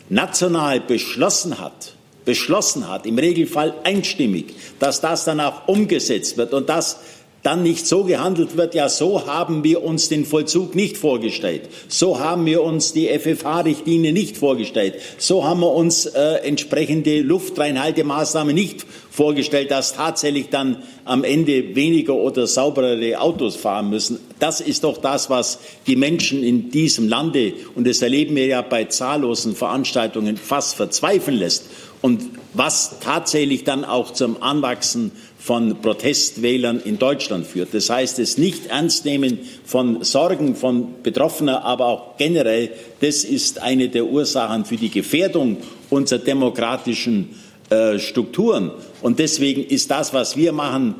national 0.09 0.81
beschlossen 0.81 1.59
hat, 1.59 1.93
beschlossen 2.25 2.89
hat, 2.89 3.05
im 3.05 3.19
Regelfall 3.19 3.75
einstimmig, 3.83 4.55
dass 4.79 4.99
das 4.99 5.25
dann 5.25 5.39
auch 5.39 5.67
umgesetzt 5.67 6.37
wird 6.37 6.53
und 6.53 6.69
dass 6.69 6.99
dann 7.43 7.63
nicht 7.63 7.87
so 7.87 8.03
gehandelt 8.03 8.55
wird, 8.55 8.75
ja, 8.75 8.87
so 8.87 9.25
haben 9.25 9.63
wir 9.63 9.83
uns 9.83 10.09
den 10.09 10.25
Vollzug 10.25 10.75
nicht 10.75 10.97
vorgestellt. 10.97 11.63
So 11.87 12.19
haben 12.19 12.45
wir 12.45 12.61
uns 12.61 12.93
die 12.93 13.07
FFH-Richtlinie 13.07 14.13
nicht 14.13 14.37
vorgestellt. 14.37 14.95
So 15.17 15.43
haben 15.43 15.61
wir 15.61 15.71
uns 15.71 16.05
äh, 16.05 16.35
entsprechende 16.43 17.21
Luftreinhaltemaßnahmen 17.21 18.53
nicht 18.53 18.85
vorgestellt, 19.09 19.71
dass 19.71 19.93
tatsächlich 19.93 20.49
dann 20.49 20.83
am 21.03 21.23
Ende 21.23 21.75
weniger 21.75 22.13
oder 22.13 22.45
sauberere 22.45 23.19
Autos 23.19 23.55
fahren 23.55 23.89
müssen. 23.89 24.19
Das 24.39 24.61
ist 24.61 24.83
doch 24.83 24.97
das, 24.97 25.29
was 25.29 25.59
die 25.87 25.95
Menschen 25.95 26.43
in 26.43 26.69
diesem 26.69 27.09
Lande, 27.09 27.53
und 27.75 27.87
das 27.87 28.01
erleben 28.01 28.35
wir 28.35 28.45
ja 28.45 28.61
bei 28.61 28.85
zahllosen 28.85 29.55
Veranstaltungen, 29.55 30.37
fast 30.37 30.75
verzweifeln 30.75 31.37
lässt. 31.37 31.65
Und 32.01 32.21
was 32.53 32.99
tatsächlich 32.99 33.63
dann 33.63 33.85
auch 33.85 34.11
zum 34.11 34.41
Anwachsen 34.43 35.11
von 35.39 35.81
Protestwählern 35.81 36.79
in 36.79 36.99
Deutschland 36.99 37.47
führt. 37.47 37.73
Das 37.73 37.89
heißt, 37.89 38.19
das 38.19 38.37
Nicht-Ernstnehmen 38.37 39.39
von 39.65 40.03
Sorgen 40.03 40.55
von 40.55 41.01
Betroffenen, 41.01 41.55
aber 41.55 41.85
auch 41.85 42.17
generell, 42.17 42.71
das 42.99 43.23
ist 43.23 43.61
eine 43.61 43.89
der 43.89 44.05
Ursachen 44.05 44.65
für 44.65 44.75
die 44.75 44.89
Gefährdung 44.89 45.57
unserer 45.89 46.19
demokratischen 46.19 47.35
äh, 47.69 47.97
Strukturen. 47.97 48.71
Und 49.01 49.19
deswegen 49.19 49.63
ist 49.63 49.89
das, 49.89 50.13
was 50.13 50.37
wir 50.37 50.51
machen, 50.51 50.95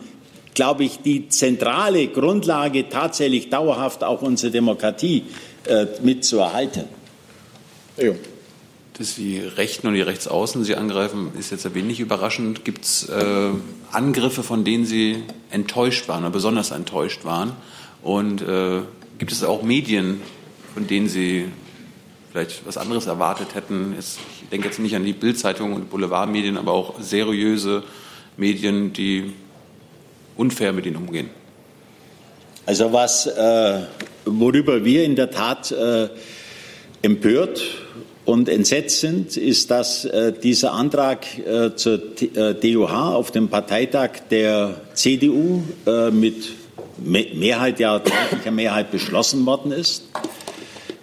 glaube 0.54 0.86
ich, 0.86 1.00
die 1.00 1.30
zentrale 1.30 2.08
Grundlage, 2.08 2.90
tatsächlich 2.90 3.50
dauerhaft 3.50 4.04
auch 4.04 4.22
unsere 4.22 4.52
Demokratie 4.52 5.24
äh, 5.68 5.86
mitzuerhalten. 6.02 6.86
Ja 7.98 8.14
dass 9.02 9.16
die 9.16 9.40
Rechten 9.40 9.88
und 9.88 9.96
die 9.96 10.02
Rechtsaußen 10.02 10.64
Sie 10.64 10.76
angreifen, 10.76 11.32
ist 11.38 11.50
jetzt 11.50 11.66
ein 11.66 11.74
wenig 11.74 12.00
überraschend. 12.00 12.64
Gibt 12.64 12.86
es 12.86 13.10
äh, 13.10 13.50
Angriffe, 13.92 14.44
von 14.44 14.64
denen 14.64 14.86
Sie 14.86 15.24
enttäuscht 15.50 16.08
waren 16.08 16.24
oder 16.24 16.32
besonders 16.32 16.70
enttäuscht 16.70 17.26
waren? 17.26 17.54
Und 18.04 18.44
äh, 18.44 18.82
gibt 19.18 19.32
es 19.32 19.44
auch 19.44 19.64
Medien, 19.64 20.22
von 20.76 20.86
denen 20.86 21.10
Sie 21.10 21.46
vielleicht 22.32 22.64
was 22.68 22.78
anderes 22.78 23.08
erwartet 23.08 23.56
hätten? 23.56 23.96
Ich 23.98 24.50
denke 24.52 24.68
jetzt 24.68 24.78
nicht 24.78 24.96
an 24.96 25.04
die 25.04 25.14
Bildzeitung 25.14 25.74
und 25.74 25.90
Boulevardmedien, 25.90 26.58
aber 26.58 26.72
auch 26.72 27.02
seriöse 27.02 27.82
Medien, 28.38 28.94
die 28.94 29.34
unfair 30.38 30.74
mit 30.74 30.86
ihnen 30.86 30.98
umgehen. 30.98 31.32
Also 32.68 32.94
was, 32.94 33.26
äh, 33.26 33.82
worüber 34.26 34.86
wir 34.86 35.04
in 35.04 35.16
der 35.16 35.32
Tat 35.32 35.72
äh, 35.72 36.10
empört 37.02 37.64
und 38.26 38.50
entsetzt 38.50 39.00
sind, 39.00 39.36
ist, 39.36 39.72
dass 39.72 40.06
äh, 40.06 40.32
dieser 40.32 40.74
Antrag 40.74 41.26
äh, 41.40 41.76
zur 41.76 42.00
äh, 42.22 42.54
DOH 42.54 43.16
auf 43.16 43.32
dem 43.32 43.50
Parteitag 43.50 44.12
der 44.30 44.82
CDU 44.94 45.64
äh, 45.86 46.12
mit 46.12 46.36
Me 47.04 47.26
Mehrheit, 47.34 47.80
ja 47.80 47.98
deutlicher 47.98 48.52
Mehrheit 48.52 48.92
beschlossen 48.92 49.44
worden 49.46 49.72
ist. 49.72 50.04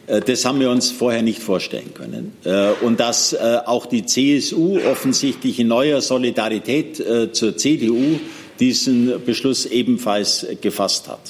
Äh, 0.07 0.21
das 0.21 0.45
haben 0.45 0.61
wir 0.61 0.71
uns 0.71 0.93
vorher 0.93 1.23
nicht 1.23 1.43
vorstellen 1.43 1.93
können. 1.93 2.35
Äh, 2.45 2.71
und 2.83 3.01
dass 3.01 3.35
auch 3.35 3.87
die 3.87 4.07
CSU 4.07 4.79
offensichtlich 4.79 5.59
in 5.59 5.69
neuer 5.69 6.01
Solidarität 6.01 7.03
zur 7.33 7.57
CDU 7.57 8.21
diesen 8.61 9.25
Beschluss 9.25 9.67
ebenfalls 9.67 10.47
gefasst 10.61 11.09
hat. 11.09 11.21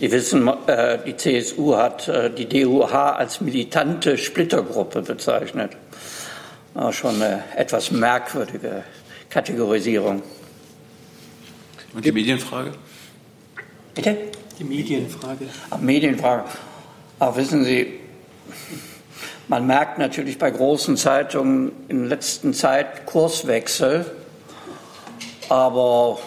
Sie 0.00 0.10
wissen, 0.12 0.48
äh, 0.66 0.98
die 1.04 1.16
CSU 1.16 1.76
hat 1.76 2.08
äh, 2.08 2.30
die 2.30 2.48
DUH 2.48 2.92
als 2.92 3.40
militante 3.40 4.16
Splittergruppe 4.16 5.02
bezeichnet. 5.02 5.72
Schon 6.92 7.16
eine 7.16 7.42
etwas 7.56 7.90
merkwürdige 7.90 8.84
Kategorisierung. 9.30 10.22
Und 11.92 12.04
die 12.04 12.12
Medienfrage? 12.12 12.72
Bitte? 13.94 14.16
Die 14.60 14.64
Medienfrage. 14.64 15.48
Ach, 15.70 15.78
Medienfrage. 15.78 16.44
Ach, 17.18 17.34
wissen 17.34 17.64
Sie, 17.64 17.98
man 19.48 19.66
merkt 19.66 19.98
natürlich 19.98 20.38
bei 20.38 20.50
großen 20.50 20.96
Zeitungen 20.96 21.72
in 21.88 22.06
letzter 22.06 22.52
Zeit 22.52 23.06
Kurswechsel, 23.06 24.06
aber 25.48 26.18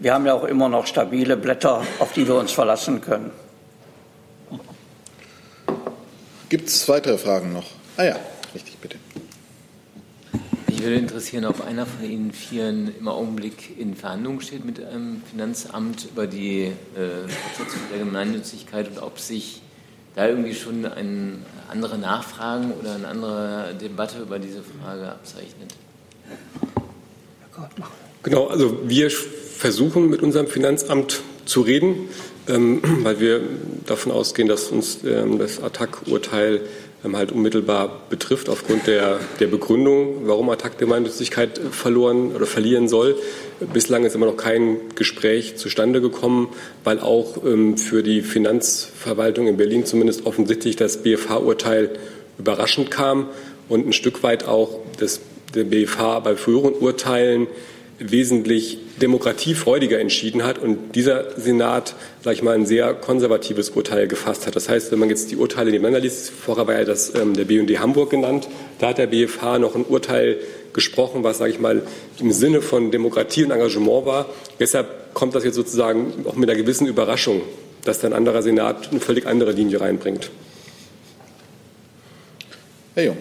wir 0.00 0.14
haben 0.14 0.26
ja 0.26 0.34
auch 0.34 0.44
immer 0.44 0.68
noch 0.68 0.86
stabile 0.86 1.36
Blätter, 1.36 1.84
auf 1.98 2.12
die 2.12 2.26
wir 2.26 2.34
uns 2.34 2.52
verlassen 2.52 3.00
können. 3.00 3.30
Gibt 6.48 6.68
es 6.68 6.88
weitere 6.88 7.16
Fragen 7.16 7.52
noch? 7.52 7.66
Ah 7.96 8.04
ja, 8.04 8.16
richtig, 8.54 8.76
bitte. 8.78 8.96
Mich 10.66 10.82
würde 10.82 10.96
interessieren, 10.96 11.44
ob 11.44 11.64
einer 11.64 11.84
von 11.84 12.04
Ihnen 12.04 12.32
Vieren 12.32 12.92
im 12.98 13.06
Augenblick 13.06 13.78
in 13.78 13.94
Verhandlungen 13.94 14.40
steht 14.40 14.64
mit 14.64 14.82
einem 14.82 15.22
Finanzamt 15.30 16.06
über 16.10 16.26
die 16.26 16.62
äh, 16.62 17.28
Fortsetzung 17.54 17.82
der 17.92 17.98
Gemeinnützigkeit 17.98 18.88
und 18.88 18.98
ob 18.98 19.18
sich 19.18 19.60
da 20.16 20.26
irgendwie 20.26 20.54
schon 20.54 20.86
eine 20.86 21.38
andere 21.68 21.98
Nachfragen 21.98 22.72
oder 22.72 22.94
eine 22.94 23.06
andere 23.06 23.74
Debatte 23.80 24.20
über 24.20 24.38
diese 24.38 24.62
Frage 24.62 25.12
abzeichnet. 25.12 25.74
Genau, 28.22 28.46
also 28.48 28.88
wir 28.88 29.10
versuchen, 29.60 30.08
mit 30.08 30.22
unserem 30.22 30.46
Finanzamt 30.46 31.20
zu 31.44 31.60
reden, 31.60 32.08
ähm, 32.48 32.80
weil 33.02 33.20
wir 33.20 33.42
davon 33.86 34.10
ausgehen, 34.10 34.48
dass 34.48 34.68
uns 34.68 35.00
ähm, 35.04 35.38
das 35.38 35.62
Attac-Urteil 35.62 36.62
ähm, 37.04 37.14
halt 37.14 37.30
unmittelbar 37.30 38.06
betrifft, 38.08 38.48
aufgrund 38.48 38.86
der, 38.86 39.20
der 39.38 39.48
Begründung, 39.48 40.22
warum 40.24 40.48
Attac 40.48 40.78
Gemeinnützigkeit 40.78 41.60
verloren 41.72 42.34
oder 42.34 42.46
verlieren 42.46 42.88
soll. 42.88 43.16
Bislang 43.74 44.04
ist 44.04 44.14
immer 44.14 44.24
noch 44.24 44.38
kein 44.38 44.78
Gespräch 44.94 45.56
zustande 45.56 46.00
gekommen, 46.00 46.48
weil 46.82 46.98
auch 46.98 47.42
für 47.76 48.02
die 48.02 48.22
Finanzverwaltung 48.22 49.48
in 49.48 49.58
Berlin 49.58 49.84
zumindest 49.84 50.24
offensichtlich 50.24 50.76
das 50.76 51.02
BFH-Urteil 51.02 51.90
überraschend 52.38 52.90
kam 52.90 53.28
und 53.68 53.86
ein 53.86 53.92
Stück 53.92 54.22
weit 54.22 54.48
auch 54.48 54.78
das, 54.98 55.20
der 55.54 55.64
BFH 55.64 56.20
bei 56.20 56.36
früheren 56.36 56.72
Urteilen 56.72 57.48
wesentlich 58.00 58.78
demokratiefreudiger 59.00 60.00
entschieden 60.00 60.42
hat 60.42 60.58
und 60.58 60.94
dieser 60.94 61.38
Senat, 61.38 61.94
sage 62.22 62.34
ich 62.34 62.42
mal, 62.42 62.54
ein 62.54 62.66
sehr 62.66 62.94
konservatives 62.94 63.70
Urteil 63.70 64.08
gefasst 64.08 64.46
hat. 64.46 64.56
Das 64.56 64.68
heißt, 64.68 64.90
wenn 64.90 64.98
man 64.98 65.10
jetzt 65.10 65.30
die 65.30 65.36
Urteile 65.36 65.70
nebeneinander 65.70 66.00
liest, 66.00 66.30
vorher 66.30 66.66
war 66.66 66.74
ja 66.74 66.84
das 66.84 67.14
ähm, 67.14 67.34
der 67.34 67.44
BND 67.44 67.78
Hamburg 67.78 68.10
genannt, 68.10 68.48
da 68.78 68.88
hat 68.88 68.98
der 68.98 69.06
BFH 69.06 69.58
noch 69.58 69.74
ein 69.74 69.84
Urteil 69.84 70.38
gesprochen, 70.72 71.24
was, 71.24 71.38
sage 71.38 71.50
ich 71.50 71.60
mal, 71.60 71.82
im 72.18 72.32
Sinne 72.32 72.62
von 72.62 72.90
Demokratie 72.90 73.44
und 73.44 73.50
Engagement 73.50 74.06
war. 74.06 74.26
Deshalb 74.58 75.14
kommt 75.14 75.34
das 75.34 75.44
jetzt 75.44 75.56
sozusagen 75.56 76.24
auch 76.26 76.36
mit 76.36 76.48
einer 76.48 76.58
gewissen 76.58 76.86
Überraschung, 76.86 77.42
dass 77.84 78.04
ein 78.04 78.12
anderer 78.12 78.42
Senat 78.42 78.90
eine 78.90 79.00
völlig 79.00 79.26
andere 79.26 79.52
Linie 79.52 79.80
reinbringt. 79.80 80.30
Herr 82.94 83.04
Jung. 83.04 83.16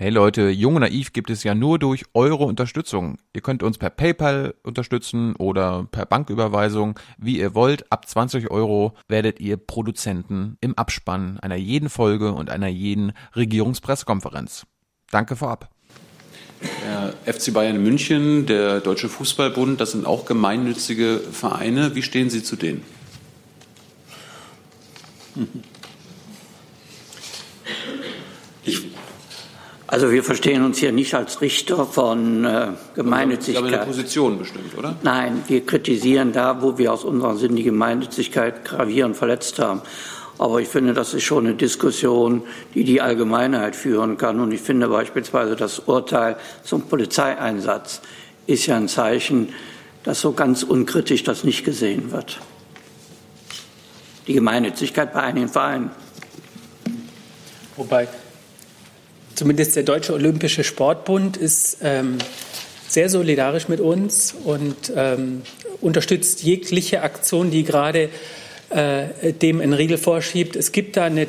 Hey 0.00 0.10
Leute, 0.10 0.50
Jung 0.50 0.76
und 0.76 0.82
Naiv 0.82 1.12
gibt 1.12 1.28
es 1.28 1.42
ja 1.42 1.56
nur 1.56 1.80
durch 1.80 2.04
eure 2.14 2.44
Unterstützung. 2.44 3.18
Ihr 3.32 3.40
könnt 3.40 3.64
uns 3.64 3.78
per 3.78 3.90
PayPal 3.90 4.54
unterstützen 4.62 5.34
oder 5.34 5.88
per 5.90 6.06
Banküberweisung, 6.06 7.00
wie 7.18 7.40
ihr 7.40 7.56
wollt. 7.56 7.90
Ab 7.90 8.06
20 8.08 8.48
Euro 8.48 8.94
werdet 9.08 9.40
ihr 9.40 9.56
Produzenten 9.56 10.56
im 10.60 10.78
Abspann 10.78 11.40
einer 11.40 11.56
jeden 11.56 11.88
Folge 11.88 12.30
und 12.30 12.48
einer 12.48 12.68
jeden 12.68 13.12
Regierungspressekonferenz. 13.34 14.66
Danke 15.10 15.34
vorab. 15.34 15.68
Der 16.84 17.34
FC 17.34 17.52
Bayern 17.52 17.82
München, 17.82 18.46
der 18.46 18.78
Deutsche 18.78 19.08
Fußballbund, 19.08 19.80
das 19.80 19.90
sind 19.90 20.06
auch 20.06 20.26
gemeinnützige 20.26 21.18
Vereine. 21.18 21.96
Wie 21.96 22.02
stehen 22.02 22.30
Sie 22.30 22.44
zu 22.44 22.54
denen? 22.54 22.84
also 29.88 30.12
wir 30.12 30.22
verstehen 30.22 30.62
uns 30.64 30.76
hier 30.76 30.92
nicht 30.92 31.14
als 31.14 31.40
Richter 31.40 31.86
von 31.86 32.44
äh, 32.44 32.68
Gemeinnützigkeit. 32.94 33.64
Aber 33.64 33.74
eine 33.74 33.86
Position 33.86 34.38
bestimmt, 34.38 34.76
oder? 34.76 34.94
Nein, 35.02 35.42
wir 35.48 35.64
kritisieren 35.64 36.32
da, 36.32 36.60
wo 36.60 36.76
wir 36.76 36.92
aus 36.92 37.04
unserer 37.04 37.36
Sinn 37.36 37.56
die 37.56 37.62
Gemeinnützigkeit 37.62 38.66
gravierend 38.66 39.16
verletzt 39.16 39.58
haben. 39.58 39.80
Aber 40.36 40.60
ich 40.60 40.68
finde, 40.68 40.92
das 40.92 41.14
ist 41.14 41.22
schon 41.22 41.46
eine 41.46 41.54
Diskussion, 41.54 42.42
die 42.74 42.84
die 42.84 43.00
Allgemeinheit 43.00 43.74
führen 43.74 44.18
kann. 44.18 44.40
Und 44.40 44.52
ich 44.52 44.60
finde 44.60 44.88
beispielsweise 44.88 45.56
das 45.56 45.78
Urteil 45.78 46.36
zum 46.62 46.82
Polizeieinsatz 46.82 48.02
ist 48.46 48.66
ja 48.66 48.76
ein 48.76 48.88
Zeichen, 48.88 49.54
dass 50.04 50.20
so 50.20 50.32
ganz 50.32 50.64
unkritisch 50.64 51.24
das 51.24 51.44
nicht 51.44 51.64
gesehen 51.64 52.12
wird. 52.12 52.40
Die 54.26 54.34
Gemeinnützigkeit 54.34 55.14
bei 55.14 55.22
einigen 55.22 55.48
Vereinen. 55.48 55.90
Wobei 57.76 58.06
zumindest 59.38 59.76
der 59.76 59.84
Deutsche 59.84 60.12
Olympische 60.12 60.64
Sportbund 60.64 61.36
ist 61.36 61.78
ähm, 61.82 62.18
sehr 62.88 63.08
solidarisch 63.08 63.68
mit 63.68 63.80
uns 63.80 64.34
und 64.44 64.92
ähm, 64.96 65.42
unterstützt 65.80 66.42
jegliche 66.42 67.02
Aktion, 67.02 67.52
die 67.52 67.62
gerade 67.62 68.08
äh, 68.70 69.32
dem 69.32 69.60
einen 69.60 69.74
Riegel 69.74 69.96
vorschiebt. 69.96 70.56
Es 70.56 70.72
gibt 70.72 70.96
da 70.96 71.04
eine 71.04 71.28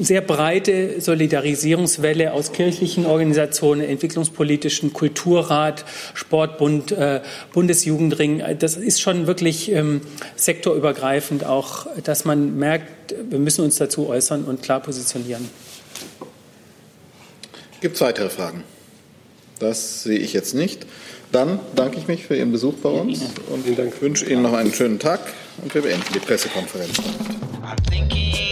sehr 0.00 0.20
breite 0.20 1.00
Solidarisierungswelle 1.00 2.32
aus 2.32 2.52
kirchlichen 2.52 3.06
Organisationen, 3.06 3.82
entwicklungspolitischen 3.82 4.92
Kulturrat, 4.92 5.84
Sportbund, 6.14 6.90
äh, 6.90 7.20
Bundesjugendring. 7.52 8.42
Das 8.58 8.76
ist 8.76 9.00
schon 9.00 9.28
wirklich 9.28 9.70
ähm, 9.70 10.00
sektorübergreifend 10.34 11.44
auch, 11.44 11.86
dass 12.02 12.24
man 12.24 12.58
merkt, 12.58 13.14
wir 13.30 13.38
müssen 13.38 13.64
uns 13.64 13.76
dazu 13.76 14.08
äußern 14.08 14.44
und 14.44 14.60
klar 14.60 14.80
positionieren. 14.80 15.48
Gibt 17.80 17.94
es 17.94 18.00
weitere 18.00 18.28
Fragen? 18.28 18.64
Das 19.58 20.02
sehe 20.02 20.18
ich 20.18 20.32
jetzt 20.32 20.54
nicht. 20.54 20.86
Dann 21.30 21.60
danke 21.76 21.98
ich 21.98 22.08
mich 22.08 22.26
für 22.26 22.36
Ihren 22.36 22.52
Besuch 22.52 22.74
bei 22.74 22.88
uns 22.88 23.22
und 23.50 23.66
wünsche 24.00 24.24
Ihnen 24.24 24.42
noch 24.42 24.54
einen 24.54 24.72
schönen 24.72 24.98
Tag 24.98 25.20
und 25.62 25.74
wir 25.74 25.82
beenden 25.82 26.12
die 26.14 26.20
Pressekonferenz 26.20 26.96
damit. 26.96 28.47